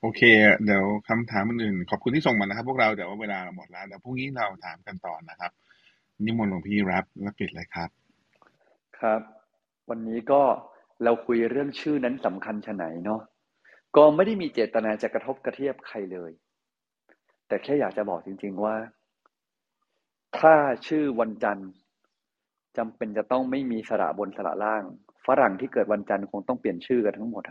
[0.00, 0.20] โอเค
[0.64, 5.50] เดี๋ยวคำถามอื่นขอบคุณที่ส่งมานะครับ พวกเราเดี๋ยวเวลาเราหมดแล้วเดี๋ยวพรุ่งนี้เราถามกันต่อนะครับ
[6.24, 7.88] นิมนต์หลวงพี่รับและปิดเลยครับ
[8.98, 9.20] ครับ
[9.90, 10.42] วันนี้ก็
[11.04, 13.20] เราคุยเรื่องชื่อนั้นสำคัญชะไหนเนาะ
[13.96, 16.30] ก็ไม่ได้มีเจตนาจะกระทบกระเทียบใครเลย
[17.48, 18.76] แต่แค่อยากจะบอกจริง ๆว่า
[20.38, 20.54] ถ้า
[20.86, 21.70] ชื่อวันจันทร์
[22.78, 24.84] จำเป็นจะต้องไม่มีสระบนสระล่าง
[25.26, 27.42] ฝรั่งที่เกิดวันจันทร์คงต้องเปลี่ยนชื่อกันทั้งหมด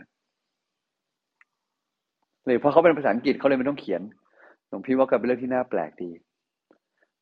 [2.46, 4.02] เลยเพราะเขาเป็นภาษาอังกฤษเขาเลยไม่ต้องเขียน
[4.68, 6.10] หลวงพี่ว่าก็เป็นเรื่องที่น่าแปลกดี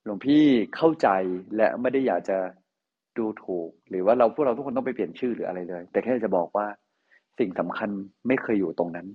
[0.05, 0.43] หลวงพี่
[0.77, 1.09] เข้าใจ
[1.57, 2.39] และไม่ได้อยากจะ
[3.19, 6.67] ดูถูก หรือว่าเราพวกเราทุกคนต้องไปเปลี่ยนชื่อหรืออะไรเลย แต่แค่จะบอกว่า
[7.39, 7.91] สิ่งสำคัญ
[8.27, 9.07] ไม่เคยอยู่ตรงนั้น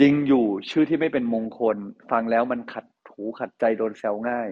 [0.00, 1.76] จริงอยู่ชื่อที่ไม่เป็นมงคล
[2.10, 4.48] ฟังแล้วมันขัดหูขัดใจโดนแซวง่าย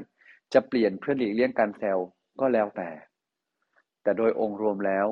[0.54, 1.98] จะเปลี่ยนเพื่อหลีกเลี่ยงการแซว
[2.40, 2.90] ก็แล้วแต่
[4.02, 5.06] แต่โดยองค์รวมแล้ว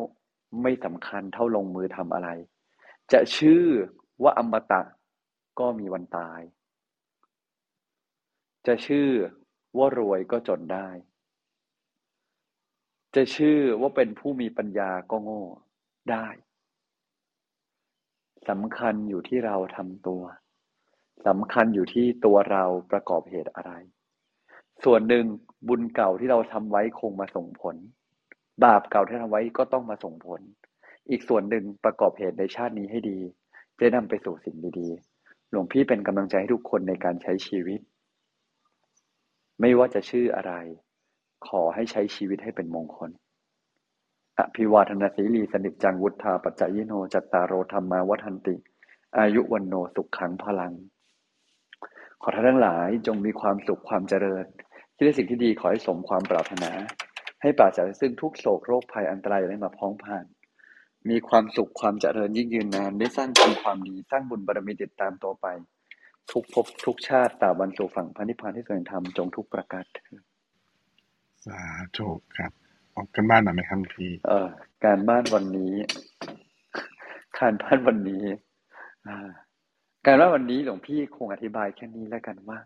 [0.62, 2.28] ไม่สำคัญเท่าลงมือทำอะไร
[3.12, 3.64] จะชื่อ
[4.22, 4.82] ว่าอมตะ
[5.58, 6.40] ก็มีวันตาย
[8.66, 9.08] จะชื่อ
[9.78, 10.88] ว่ารวยก็จนได้
[13.14, 15.44] จะชื่อว่าเป็นผู้มีปัญญาก็โง่
[16.10, 16.26] ได้
[18.48, 20.22] สำคัญอยู่ที่เราทำตัว
[21.26, 23.72] สำคัญอยู่ที่ตัวเราประกอบเหตุอะไร
[24.84, 25.24] ส่วนหนึ่ง
[25.68, 27.76] บุญเก่าที่เราทำไว้คงมาส่งผล
[28.64, 30.40] บาปเก่าที่ทำไว้ก็ต้องมาส่งผล
[31.10, 33.18] อีกส่วนหนึ่งประกอบเหตุในชาตินี้ให้ดี
[33.80, 37.80] จะนำไปสู่สิ่งดีๆ หลวงพี่เป็นกำลังใจให้ทุกคนในการใช้ชีวิต
[39.60, 40.52] ไม่ว่าจะชื่ออะไร
[41.48, 43.10] ขอให้ใช้ชีวิตให้เป็นมงคล
[44.38, 48.56] อภิวาทนาสีลีสนิจจังวุฒาปัจจายโนจัตตารโรธรรมาวัฒนติ
[49.18, 50.72] อายุวันโนสุขขังพลัง
[52.22, 54.44] ขอท่านทั้งหลายจงมีความสุขความเจริญ
[54.94, 56.70] ที่ได้สิ่งที่ดีขอให้สมความปรารถนา
[57.42, 60.24] ให้ปราศจากซึ่งทุกโศกโรคภัยอันตรายได้มาพ้องผ่าน
[61.08, 65.46] มีความสุขความเจริญยิ่งยืนนาน ได้สร้างคุณความดี สร้างบุญบารมีติดตามตัวไป
[66.32, 70.22] ทุกภพทุกชาติตาบรรสู่ฝั่งพระนิพพานที่สวยงามจงทุกประการเถิด
[71.46, 71.62] สา
[71.96, 72.52] ธุครับ
[72.94, 74.48] ออกกันบ้านหน่อยไหมครับพี่เออ
[74.84, 75.74] การบ้านวันนี้
[77.38, 78.24] การบ้านวันนี้
[80.06, 82.58] การบ้านวันนี้หลวงพี่คงอธิบายแค่นี้แล้วกันว่า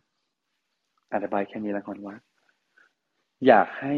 [1.14, 2.16] อธิบายแค่นี้แล้วกันว่า
[3.46, 3.94] อยากให้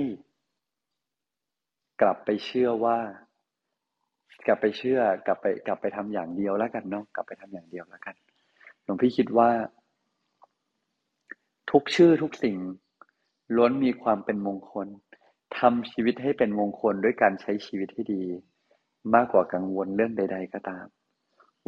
[2.01, 2.99] กลับไปเชื่อว่า
[4.47, 8.15] กลับไปเชื่อกลับไปกลับไปทำอย่างเดียวแล้วกันเนาะกลับไปทำอย่างเดียวแล้วกัน
[8.85, 9.51] หลวงพี่คิดว่า
[11.71, 12.57] ทุกชื่อทุกสิ่ง
[13.57, 14.87] ล้วนมีความเป็นมงคล
[15.59, 18.23] ทำชีวิตให้เป็นมงคลด้วยการใช้ชีวิตที่ดี
[19.15, 20.87] มากกว่ากังวลเรื่องใด ๆ ก็ตาม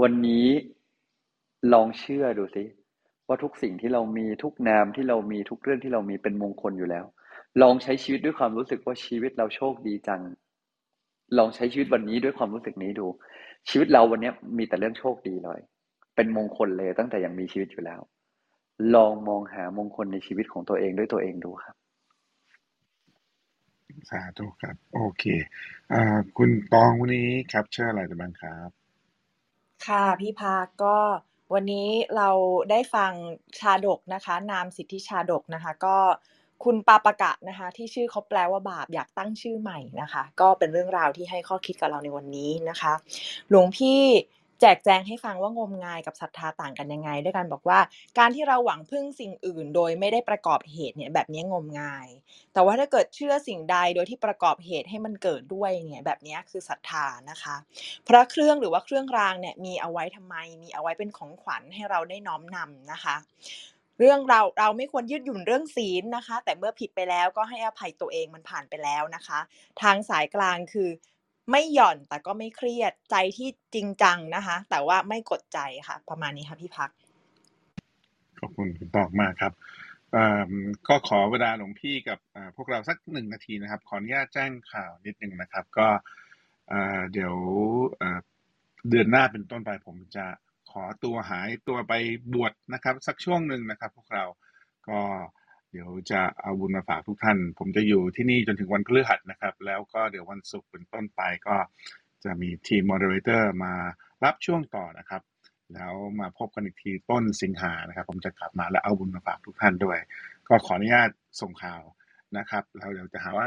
[0.02, 0.46] วันนี้
[1.72, 2.64] ลองเชื่อดูสิ
[3.26, 7.04] ว่าทุกสิ่งที่เรามีทุกนามที่เรามีทุกเรื่องที่เรามีเป็นมงคลอยู่แล้ว
[7.62, 10.22] ลองใช้ชีวิตด้วยความรู้สึกว่าชีวิตเราโชคดีจัง
[11.38, 13.06] ลองใช้ชีวิตวันนี้ด้วยความรู้สึกนี้ดู
[13.68, 15.60] ชีวิตเราวันนี้มีแต่เรื่องโชคดีเลย
[16.14, 18.00] เป็นมงคลเลยตั้งแต่ยังมีชีวิตอยู่แล้ว
[18.94, 21.76] ลองมองหามงคลในชีวิตของตัวเองด้วยตัวเองดูครับ
[24.10, 25.24] สาธุครับ โอเค
[25.92, 26.02] อ่า
[26.36, 28.68] คุณตองวันนี้ capture อะไรบ้างครับ
[29.86, 30.96] ค่ะพี่พาก็
[31.54, 32.30] วันนี้เรา
[32.70, 33.12] ได้ฟัง
[33.58, 35.98] ชาดกนะคะ นามสิทธิชาดกนะคะ ก็
[36.64, 42.92] คุณปาปะกะนะคะ ที่ชื่อเขาแปลว่าบาปอยากตั้งชื่อใหม่นะคะ ก็เป็นเรื่องราวที่ให้ข้อคิดกับเราในวันนี้นะคะ
[43.50, 44.00] หลวงพี่
[44.60, 47.78] แจกแจงให้ฟังว่างมงายกับศรัทธาต่างกันยังไง ด้วยกันบอกว่า
[48.18, 52.08] การที่เราหวังพึ่งสิ่งอื่น โดยไม่ได้ประกอบเหตุเนี่ยแบบนี้งมงาย
[52.52, 57.56] แต่ว่าถ้าเกิดเชื่อสิ่งใดโดยที่ประกอบเหตุให้มันเกิดด้วยเนี่ยแบบนี้คือศรัทธานะคะ
[58.08, 63.16] พระเครื่องหรือว่าเครื่องรางเนี่ยมีเอาไว้ทำไม มีเอาไว้เป็นของขวัญให้เราได้น้อมนำนะคะ
[63.98, 69.38] เรื่องเราเราไม่ควรยืดหยุ่นเรื่องศีลนะคะ แต่เมื่อผิดไปแล้วก็ให้อภัยตัวเองมันผ่านไปแล้วนะคะ
[69.82, 70.90] ทางสายกลางคือ
[71.50, 76.90] ไม่หย่อนแต่ก็ไม่เครียดใจที่จริงจังนะคะ แต่ว่าไม่กดใจค่ะ ประมาณนี้ค่ะพี่พัก
[78.40, 79.52] ขอบคุณคุณตองมากครับ
[80.14, 80.52] อ่อ
[80.88, 82.18] ก็ขอเวลาหลวงพี่กับ
[82.56, 85.88] พวกเราสักหนึ่งนาทีนะครับ ขออนุญาตแจ้งข่าวนิดนึงนะครับ ก็
[86.68, 87.34] เอ่อเดี๋ยว
[88.90, 90.26] เดือนหน้าเป็นต้นไปผมจะ
[90.70, 91.94] ขอตัวหายตัวไป
[92.34, 94.24] บวชนะครับ สักช่วงหนึ่งนะครับ พวกเรา
[94.88, 95.00] ก็
[95.72, 101.56] เดี๋ยวจะเอาบุญมาฝากทุกท่าน ผมจะอยู่ที่นี่จนถึงวันพฤหัสนะครับ แล้วก็เดี๋ยววันศุกร์เป็นต้นไปก็
[102.24, 103.72] จะมีทีม moderator มา
[104.24, 105.22] รับช่วงต่อนะครับ
[105.74, 109.98] แล้วมาพบกันอีกทีต้นสิงหานะครับ ผมจะกลับมาและเอาบุญมาฝากทุกท่านด้วย
[110.48, 111.08] ก็ขออนุญาต
[111.40, 111.82] ส่งข่าว
[112.38, 113.46] นะครับเราเดี๋ยวจะหาว่า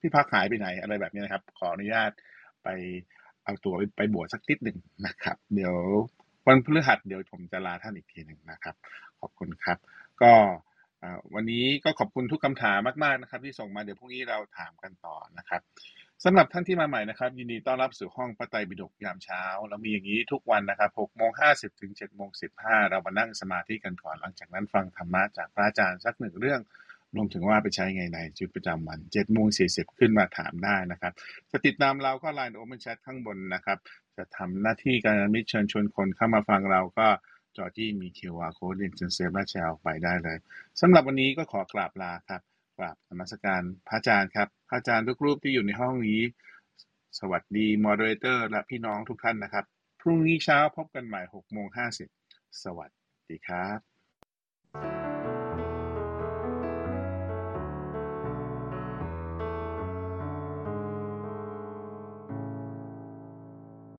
[0.00, 2.10] พี่พักหายไปไหนอะไรแบบนี้นะครับ ขออนุญาต
[2.64, 2.68] ไป
[3.44, 5.74] เอาตัวไปไปบวชสักนิดหนึ่งนะครับ เดี๋ยว
[6.46, 8.74] วันพฤหัสเดี๋ยวผมจะลาท่านอีกทีหนึ่งนะครับ
[9.20, 9.78] ขอบคุณครับ
[10.22, 10.32] ก็
[11.34, 15.60] วันนี้ก็ขอบคุณทุกคำถามมากๆนะครับ ที่ส่งมาเดี๋ยวพรุ่งนี้เราถามกันต่อนะครับ
[16.24, 22.30] สำหรับท่านที่มาใหม่นะครับ ยินดีต้อนรับสู่ห้องพระไตรปิฎกยามเช้าเรามีอย่างนี้ทุกวันนะครับ6โมง50ถึง7โมง
[22.60, 26.60] 15 เรามานั่งสมาธิกันก่อนหลังจากนั้นฟังธรรมะจากพระอาจารย์สักหนึ่งเรื่อง
[27.16, 31.12] รวมถึงว่าไปใช้ไงในชีวิตประจำวัน7โมง40ขึ้นมาถามได้นะครับ
[31.50, 33.78] จะติดตามเราก็ Line Open Chat ข้างบนนะครับ
[34.16, 37.08] จะทำหน้าที่กัลยาณมิตรเชิญชวนคนเข้ามาฟังเราแคป
[37.56, 40.38] จอที่มี QR Code เรียนเชิญเซฟและแชร์ออกไปได้เลย
[40.80, 42.42] สำหรับวันนี้ก็ขอกราบลาครับ
[42.78, 46.20] กราบนมัสการพระอาจารย์ครับ พระอาจารย์ทุกรูปที่อยู่ในห้องนี้
[47.18, 49.64] สวัสดี moderator และพี่น้องทุกท่านนะครับ
[50.00, 51.68] พรุ่งนี้เช้าพบกันใหม่6โมง
[52.14, 52.90] 50สวัส
[53.28, 55.43] ดีครับ